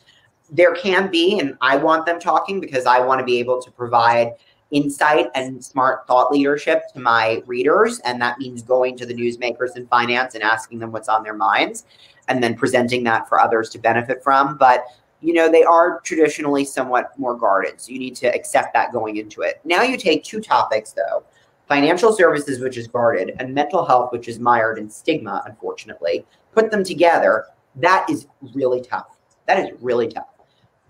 [0.50, 3.70] There can be, and I want them talking because I want to be able to
[3.70, 4.32] provide
[4.72, 8.00] insight and smart thought leadership to my readers.
[8.00, 11.34] And that means going to the newsmakers in finance and asking them what's on their
[11.34, 11.86] minds
[12.28, 14.56] and then presenting that for others to benefit from.
[14.56, 14.84] But
[15.22, 17.78] you know, they are traditionally somewhat more guarded.
[17.78, 19.60] So you need to accept that going into it.
[19.64, 21.24] Now you take two topics though
[21.70, 26.68] financial services, which is guarded, and mental health, which is mired in stigma, unfortunately, put
[26.68, 27.46] them together.
[27.76, 29.16] That is really tough.
[29.46, 30.26] That is really tough.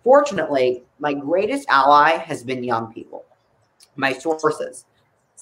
[0.03, 3.27] Fortunately, my greatest ally has been young people,
[3.97, 4.87] my sources.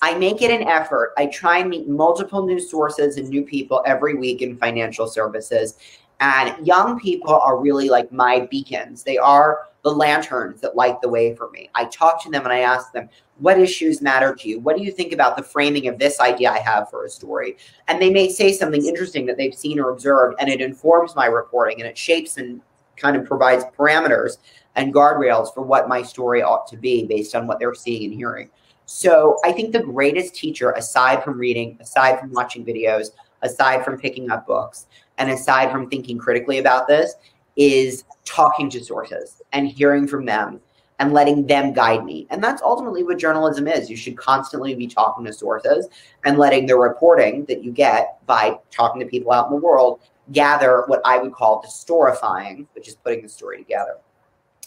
[0.03, 1.13] I make it an effort.
[1.17, 5.79] I try and meet multiple new sources and new people every week in financial services.
[6.21, 9.05] And young people are really like my beacons.
[9.05, 11.71] They are the lanterns that light the way for me.
[11.75, 13.09] I talk to them and I ask them,
[13.39, 14.59] what issues matter to you?
[14.59, 17.57] What do you think about the framing of this idea I have for a story?
[17.87, 21.27] And they may say something interesting that they've seen or observed, and it informs my
[21.27, 22.61] reporting and it shapes and
[22.97, 24.39] kind of provides parameters
[24.75, 28.15] and guardrails for what my story ought to be based on what they're seeing and
[28.15, 28.51] hearing.
[28.87, 33.11] So I think the greatest teacher, aside from reading, aside from watching videos,
[33.43, 34.87] aside from picking up books,
[35.19, 37.15] and aside from thinking critically about this,
[37.57, 40.61] is talking to sources and hearing from them
[41.01, 42.27] and letting them guide me.
[42.31, 43.89] And that's ultimately what journalism is.
[43.89, 45.89] You should constantly be talking to sources
[46.25, 50.01] and letting the reporting that you get by talking to people out in the world
[50.33, 53.97] gather what I would call the storifying, which is putting the story together.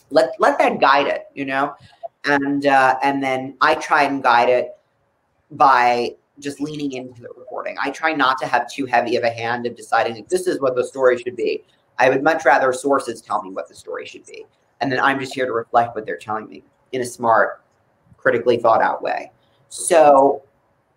[0.09, 1.75] Let let that guide it, you know,
[2.25, 4.77] and uh, and then I try and guide it
[5.51, 7.75] by just leaning into the reporting.
[7.81, 10.59] I try not to have too heavy of a hand of deciding like, this is
[10.59, 11.63] what the story should be.
[11.99, 14.45] I would much rather sources tell me what the story should be.
[14.79, 17.61] And then I'm just here to reflect what they're telling me in a smart,
[18.17, 19.31] critically thought out way.
[19.69, 20.41] So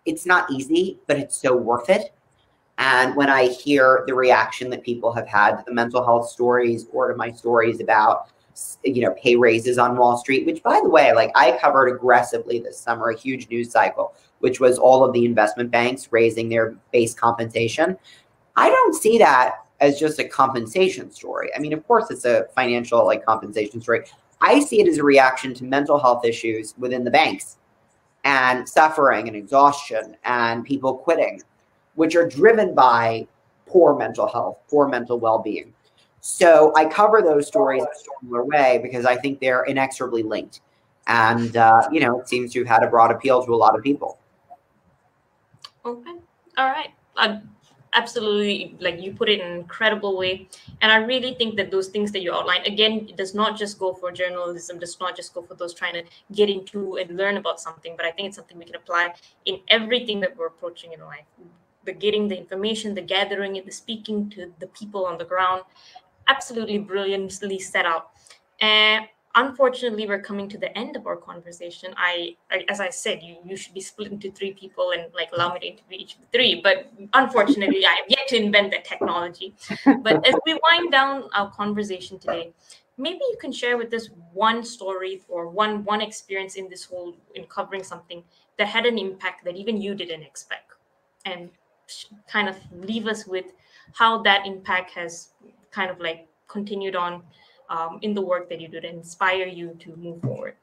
[0.05, 2.11] it's not easy, but it's so worth it.
[2.77, 6.87] And when I hear the reaction that people have had to the mental health stories
[6.91, 8.29] or to my stories about,
[8.83, 12.59] you know, pay raises on Wall Street, which by the way, like I covered aggressively
[12.59, 16.75] this summer, a huge news cycle, which was all of the investment banks raising their
[16.91, 17.97] base compensation.
[18.55, 21.49] I don't see that as just a compensation story.
[21.55, 24.05] I mean, of course, it's a financial like compensation story.
[24.41, 27.57] I see it as a reaction to mental health issues within the banks
[28.23, 31.41] and suffering and exhaustion and people quitting,
[31.95, 33.27] which are driven by
[33.65, 35.73] poor mental health, poor mental well being.
[36.27, 40.61] So I cover those stories in a similar way because I think they're inexorably linked.
[41.05, 43.77] And, uh, you know, it seems to have had a broad appeal to a lot
[43.77, 44.17] of people.
[45.85, 46.15] Okay.
[46.57, 46.89] All right.
[47.15, 47.41] Uh,
[47.93, 50.49] absolutely like you put it in an incredible way
[50.81, 53.79] and i really think that those things that you outline again it does not just
[53.79, 56.03] go for journalism does not just go for those trying to
[56.33, 59.13] get into and learn about something but i think it's something we can apply
[59.45, 61.23] in everything that we're approaching in life
[61.85, 65.61] the getting the information the gathering it the speaking to the people on the ground
[66.27, 68.11] absolutely brilliantly set out
[68.61, 69.05] and
[69.35, 71.93] unfortunately we're coming to the end of our conversation.
[71.97, 75.29] I, I, as i said you, you should be split into three people and like
[75.33, 76.61] allow me to interview each of the three.
[76.61, 79.53] But unfortunately i have yet to invent that technology.
[79.85, 82.53] But as we wind down our conversation today
[82.97, 87.15] maybe you can share with us one story or one one experience in this whole
[87.35, 88.23] in covering something
[88.57, 90.73] that had an impact that even you didn't expect.
[91.25, 91.49] And
[92.27, 93.45] kind of leave us with
[93.93, 95.29] how that impact has
[95.75, 97.21] kind of like continued on
[97.69, 100.55] um, in the work that you do to inspire you to move forward?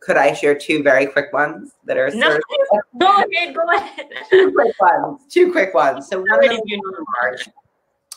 [0.00, 2.38] Could I share two very quick ones that are no,
[2.98, 4.06] go ahead, go ahead.
[4.30, 5.22] two quick ones.
[5.30, 6.08] Two quick ones.
[6.08, 7.48] So one of them is from March.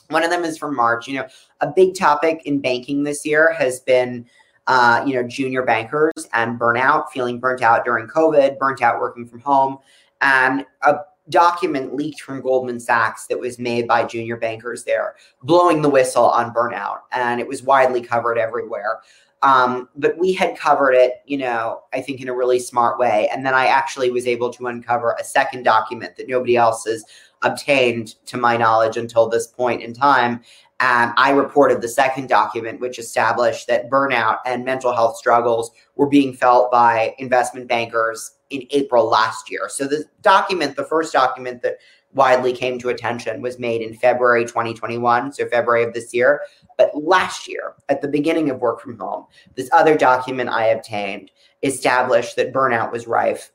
[0.10, 1.08] One of them is from March.
[1.08, 1.28] You know,
[1.62, 4.26] a big topic in banking this year has been
[4.68, 9.26] uh, you know, junior bankers and burnout, feeling burnt out during COVID, burnt out working
[9.26, 9.78] from home.
[10.20, 10.96] And a
[11.30, 16.26] document leaked from Goldman Sachs that was made by junior bankers there, blowing the whistle
[16.26, 17.00] on burnout.
[17.12, 19.00] And it was widely covered everywhere.
[19.44, 23.30] Um, but we had covered it, you know, I think in a really smart way.
[23.32, 27.06] And then I actually was able to uncover a second document that nobody else has
[27.44, 30.42] obtained, to my knowledge, until this point in time.
[30.80, 36.08] And I reported the second document, which established that burnout and mental health struggles were
[36.08, 39.70] being felt by investment bankers in April last year.
[39.70, 41.78] So the document, the first document that
[42.14, 46.42] widely came to attention was made in February 2021, so February of this year.
[46.78, 49.26] But last year, at the beginning of work from home,
[49.56, 51.32] this other document I obtained
[51.64, 53.52] established that burnout was rife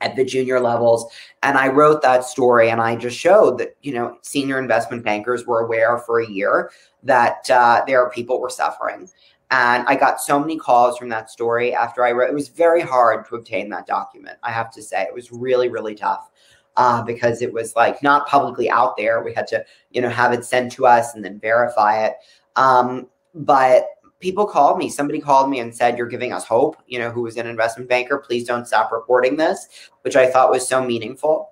[0.00, 1.12] at the junior levels.
[1.42, 5.46] And I wrote that story and I just showed that, you know, senior investment bankers
[5.46, 6.70] were aware for a year
[7.02, 9.08] that uh, there are people were suffering.
[9.50, 12.30] And I got so many calls from that story after I wrote.
[12.30, 14.38] It was very hard to obtain that document.
[14.42, 16.30] I have to say, it was really, really tough
[16.76, 19.22] uh, because it was like not publicly out there.
[19.22, 22.14] We had to, you know, have it sent to us and then verify it.
[22.54, 23.86] Um, but
[24.20, 24.88] people called me.
[24.88, 27.88] Somebody called me and said, You're giving us hope, you know, who was an investment
[27.88, 28.18] banker.
[28.18, 29.66] Please don't stop reporting this,
[30.02, 31.50] which I thought was so meaningful.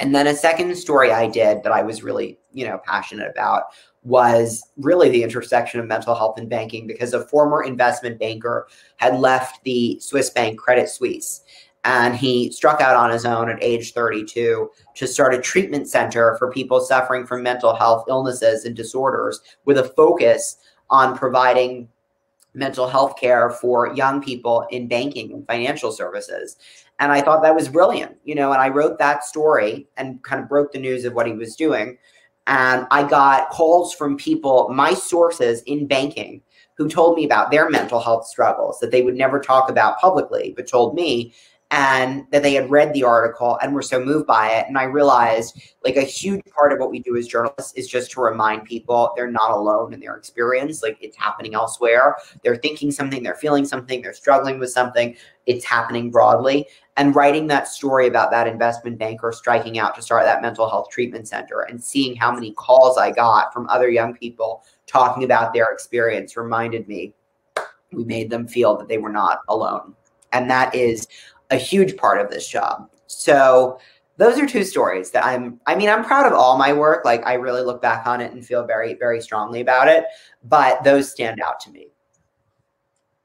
[0.00, 3.64] And then a second story I did that I was really, you know, passionate about
[4.02, 9.18] was really the intersection of mental health and banking because a former investment banker had
[9.18, 11.42] left the Swiss bank Credit Suisse
[11.84, 16.36] and he struck out on his own at age 32 to start a treatment center
[16.36, 20.56] for people suffering from mental health illnesses and disorders with a focus
[20.90, 21.88] on providing
[22.54, 26.56] mental health care for young people in banking and financial services.
[26.98, 30.42] And I thought that was brilliant, you know, and I wrote that story and kind
[30.42, 31.96] of broke the news of what he was doing.
[32.48, 36.42] And I got calls from people, my sources in banking,
[36.78, 40.54] who told me about their mental health struggles that they would never talk about publicly,
[40.56, 41.34] but told me
[41.70, 44.66] and that they had read the article and were so moved by it.
[44.68, 48.10] And I realized like a huge part of what we do as journalists is just
[48.12, 50.82] to remind people they're not alone in their experience.
[50.82, 52.16] Like it's happening elsewhere.
[52.42, 55.14] They're thinking something, they're feeling something, they're struggling with something.
[55.44, 56.66] It's happening broadly.
[56.96, 60.88] And writing that story about that investment banker striking out to start that mental health
[60.90, 65.52] treatment center and seeing how many calls I got from other young people talking about
[65.52, 67.12] their experience reminded me
[67.92, 69.94] we made them feel that they were not alone.
[70.32, 71.08] And that is
[71.50, 72.90] a huge part of this job.
[73.06, 73.78] So
[74.18, 77.04] those are two stories that I'm I mean I'm proud of all my work.
[77.04, 80.04] Like I really look back on it and feel very very strongly about it
[80.44, 81.88] but those stand out to me.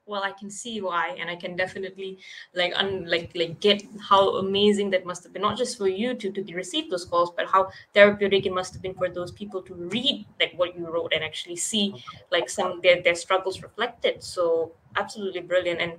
[0.06, 2.18] Well i can see why and i can definitely
[2.54, 6.14] like un, like like get how amazing that must have been not just for you
[6.14, 9.62] to to receive those calls but how therapeutic it must have been for those people
[9.62, 11.94] to read like what you wrote and actually see
[12.30, 14.22] like some their, their struggles reflected.
[14.22, 15.94] So absolutely brilliant and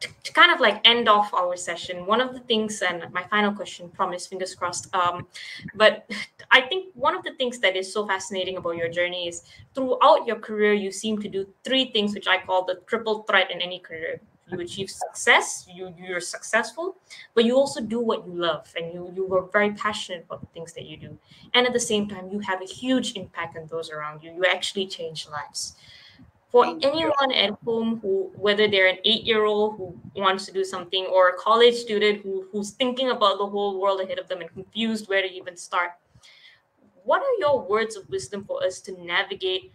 [0.00, 3.52] to, kind of like end off our session, one of the things, and my final
[3.52, 4.92] question, promise, fingers crossed.
[4.94, 5.26] Um,
[5.74, 6.10] but
[6.50, 9.42] I think one of the things that is so fascinating about your journey is
[9.74, 13.50] throughout your career, you seem to do three things, which I call the triple threat
[13.50, 14.20] in any career.
[14.50, 16.96] You achieve success, you you're successful,
[17.34, 20.48] but you also do what you love, and you you were very passionate about the
[20.48, 21.16] things that you do,
[21.54, 24.32] and at the same time, you have a huge impact on those around you.
[24.32, 25.76] You actually change lives
[26.50, 31.06] for um, anyone at home who whether they're an eight-year-old who wants to do something
[31.06, 34.52] or a college student who, who's thinking about the whole world ahead of them and
[34.52, 35.92] confused where to even start
[37.04, 39.72] what are your words of wisdom for us to navigate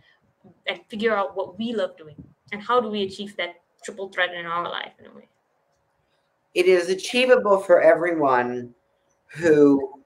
[0.68, 2.16] and figure out what we love doing?
[2.52, 5.28] And how do we achieve that triple threat in our life in a way?
[6.54, 8.74] It is achievable for everyone
[9.28, 10.02] who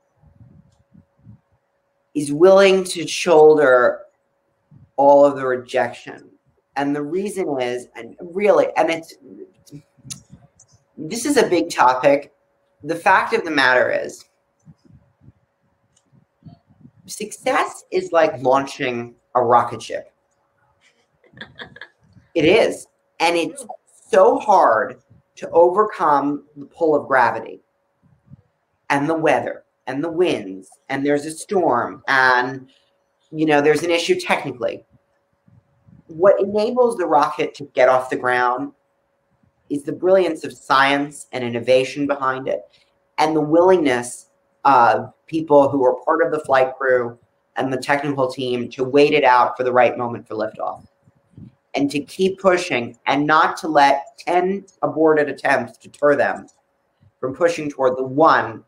[2.16, 4.00] is willing to shoulder
[4.96, 6.29] all of the rejection
[6.80, 9.16] and the reason is, and really, and it's
[10.98, 12.34] this is a big topic.
[12.86, 14.24] The fact of the matter is,
[17.06, 20.14] success is like launching a rocket ship.
[22.34, 22.88] it is.
[23.20, 23.66] And it's
[24.10, 25.02] so hard
[25.36, 27.60] to overcome the pull of gravity
[28.90, 32.70] and the weather and the winds and there's a storm and
[33.32, 34.84] you know there's an issue technically
[36.10, 38.72] what enables the rocket to get off the ground
[39.70, 42.64] is the brilliance of science and innovation behind it
[43.20, 44.30] and the willingness
[44.66, 47.18] of people who are part of the flight crew
[47.56, 50.86] and the technical team to wait it out for the right moment for liftoff
[51.76, 56.48] and to keep pushing and not to let 10 aborted attempts deter them
[57.20, 58.64] from pushing toward the one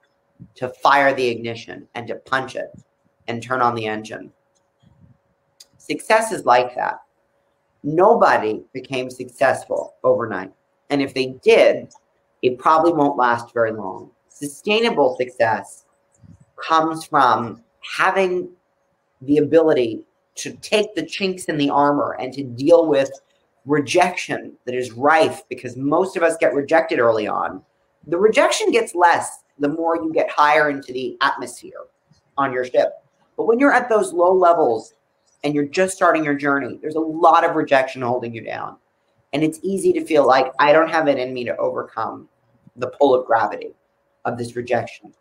[0.55, 2.71] to fire the ignition and to punch it
[3.27, 4.31] and turn on the engine.
[5.77, 7.01] Success is like that.
[7.83, 10.51] Nobody became successful overnight.
[10.89, 11.91] And if they did,
[12.41, 14.11] it probably won't last very long.
[14.29, 15.85] Sustainable success
[16.61, 17.63] comes from
[17.97, 18.49] having
[19.21, 20.01] the ability
[20.35, 23.11] to take the chinks in the armor and to deal with
[23.65, 27.61] rejection that is rife because most of us get rejected early on.
[28.07, 31.85] The rejection gets less the more you get higher into the atmosphere
[32.37, 32.93] on your ship.
[33.37, 34.93] But when you're at those low levels
[35.43, 38.77] and you're just starting your journey, there's a lot of rejection holding you down.
[39.33, 42.27] And it's easy to feel like I don't have it in me to overcome
[42.75, 43.73] the pull of gravity
[44.25, 45.13] of this rejection.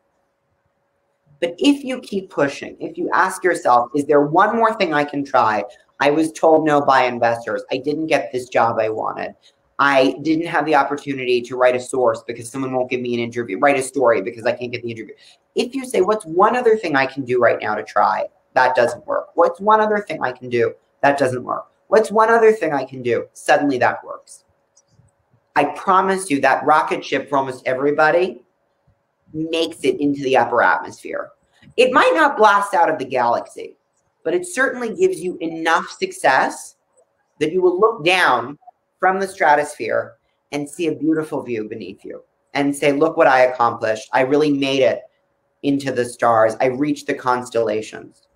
[1.41, 5.05] But if you keep pushing, if you ask yourself, is there one more thing I
[5.05, 5.64] can try?
[5.99, 7.62] I was told no by investors.
[7.71, 9.35] I didn't get this job I wanted.
[9.79, 13.21] I didn't have the opportunity to write a source because someone won't give me an
[13.21, 15.14] interview, write a story because I can't get the interview.
[15.55, 18.27] If you say, what's one other thing I can do right now to try?
[18.55, 19.28] That doesn't work.
[19.34, 20.74] What's one other thing I can do?
[21.03, 21.66] That doesn't work.
[21.88, 23.26] What's one other thing I can do?
[23.32, 24.44] Suddenly that works.
[25.57, 28.42] I promise you that rocket ship for almost everybody
[29.32, 31.30] makes it into the upper atmosphere.
[31.76, 33.76] It might not blast out of the galaxy,
[34.24, 36.76] but it certainly gives you enough success
[37.38, 38.59] that you will look down
[38.98, 40.14] from the stratosphere
[40.53, 42.22] and see a beautiful view beneath you
[42.55, 44.09] and say, Look what I accomplished.
[44.12, 45.03] I really made it
[45.62, 46.55] into the stars.
[46.61, 48.28] I reached the constellations.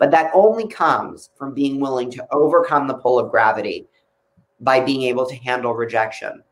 [0.00, 3.86] But that only comes from being willing to overcome the pull of gravity
[4.58, 6.42] by being able to handle rejection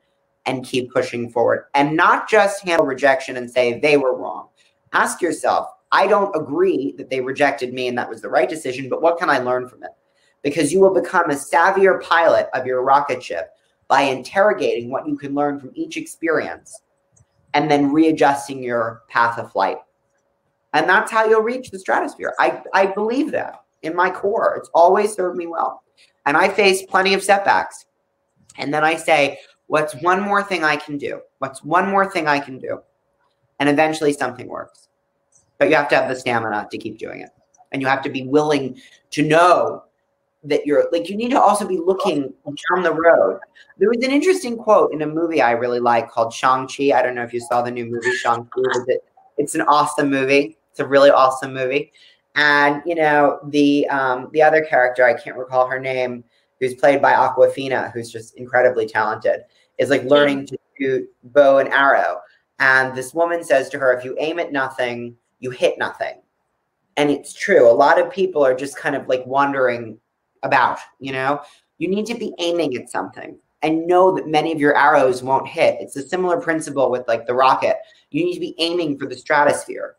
[0.45, 4.49] and keep pushing forward and not just handle rejection and say they were wrong.
[4.93, 8.91] Ask yourself, I don't agree that they rejected me and that was the right decision,
[8.91, 9.93] but what can I learn from it?
[10.43, 13.51] Because you will become a savvier pilot of your rocket ship
[13.89, 16.83] by interrogating what you can learn from each experience
[17.55, 19.79] and then readjusting your path of flight.
[20.73, 22.35] And that's how you'll reach the stratosphere.
[22.39, 24.57] I, I believe that in my core.
[24.57, 25.83] It's always served me well.
[26.27, 27.87] And I face plenty of setbacks.
[28.59, 29.39] And then I say,
[29.69, 31.21] what's one more thing I can do?
[31.39, 32.81] What's one more thing I can do?
[33.61, 34.89] And eventually something works.
[35.59, 37.31] But you have to have the stamina to keep doing it.
[37.73, 39.85] And you have to be willing to know
[40.45, 43.41] that you're like you need to also be looking down the road.
[43.77, 46.93] There was an interesting quote in a movie I really like called Shang-Chi.
[46.97, 48.95] I don't know if you saw the new movie Shang-Chi.
[49.39, 50.59] It's an awesome movie.
[50.71, 51.93] It's a really awesome movie.
[52.35, 56.25] And you know, the um the other character, I can't recall her name,
[56.61, 59.41] who's played by Awkwafina, who's just incredibly talented,
[59.79, 62.21] is like learning to shoot bow and arrow.
[62.59, 66.21] And this woman says to her, if you aim at nothing, you hit nothing.
[66.97, 67.71] And it's true.
[67.71, 69.99] A lot of people are just kind of like wondering
[70.43, 71.41] about, you know?
[71.79, 75.47] You need to be aiming at something and know that many of your arrows won't
[75.47, 75.77] hit.
[75.81, 77.77] It's a similar principle with like the rocket.
[78.11, 79.97] You need to be aiming for the stratosphere,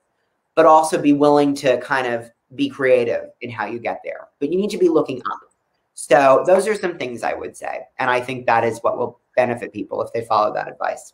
[0.56, 4.28] but also be willing to kind of be creative in how you get there.
[4.40, 5.40] But you need to be looking up.
[5.94, 7.82] So those are some things I would say.
[7.98, 11.14] And I think that is what will benefit people if they follow that advice.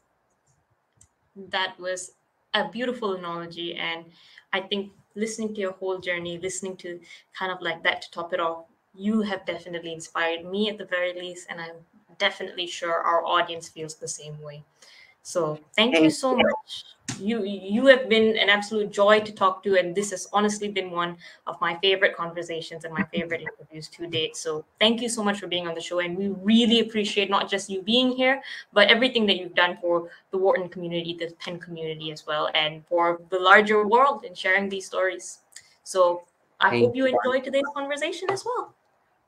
[1.36, 2.12] That was
[2.54, 3.76] a beautiful analogy.
[3.76, 4.06] And
[4.54, 7.00] I think listening to your whole journey, listening to
[7.38, 8.66] kind of like that to top it off,
[8.98, 11.76] you have definitely inspired me at the very least, and I'm
[12.18, 14.64] definitely sure our audience feels the same way.
[15.26, 16.44] So thank, thank you so you.
[16.44, 16.86] much.
[17.20, 20.92] You you have been an absolute joy to talk to, and this has honestly been
[20.92, 21.18] one
[21.48, 24.38] of my favorite conversations and my favorite interviews to date.
[24.38, 27.50] So thank you so much for being on the show, and we really appreciate not
[27.50, 28.40] just you being here,
[28.72, 32.86] but everything that you've done for the Wharton community, the Penn community as well, and
[32.86, 35.40] for the larger world in sharing these stories.
[35.84, 36.22] So
[36.60, 38.76] I thank hope you enjoyed today's conversation as well.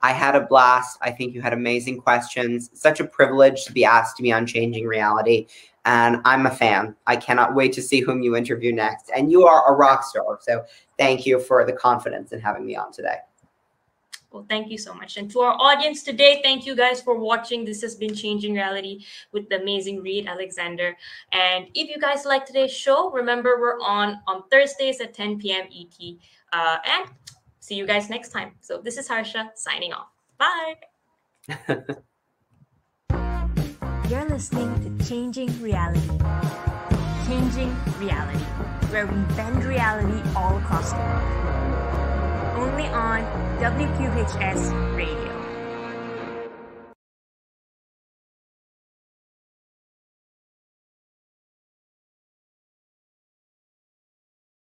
[0.02, 0.98] I had a blast.
[1.02, 2.70] I think you had amazing questions.
[2.74, 5.48] Such a privilege to be asked to be on Changing Reality.
[5.86, 6.96] And I'm a fan.
[7.08, 9.10] I cannot wait to see whom you interview next.
[9.16, 10.38] And you are a rock star.
[10.42, 10.66] So
[10.98, 13.18] thank you for the confidence in having me on today.
[14.32, 15.16] Well, thank you so much.
[15.18, 17.64] And to our audience today, thank you guys for watching.
[17.64, 20.96] This has been Changing Reality with the amazing Reed Alexander.
[21.32, 25.68] And if you guys like today's show, remember we're on on Thursdays at 10 p.m.
[25.74, 26.16] ET.
[26.52, 27.10] Uh, and
[27.68, 28.54] see you guys next time.
[28.62, 30.08] So this is Harsha signing off.
[30.38, 30.76] Bye.
[34.10, 36.18] You're listening to Changing Reality.
[37.28, 38.46] Changing Reality,
[38.90, 41.24] where we bend reality all across the world.
[42.56, 43.24] Only on
[43.60, 45.37] WQHS Radio.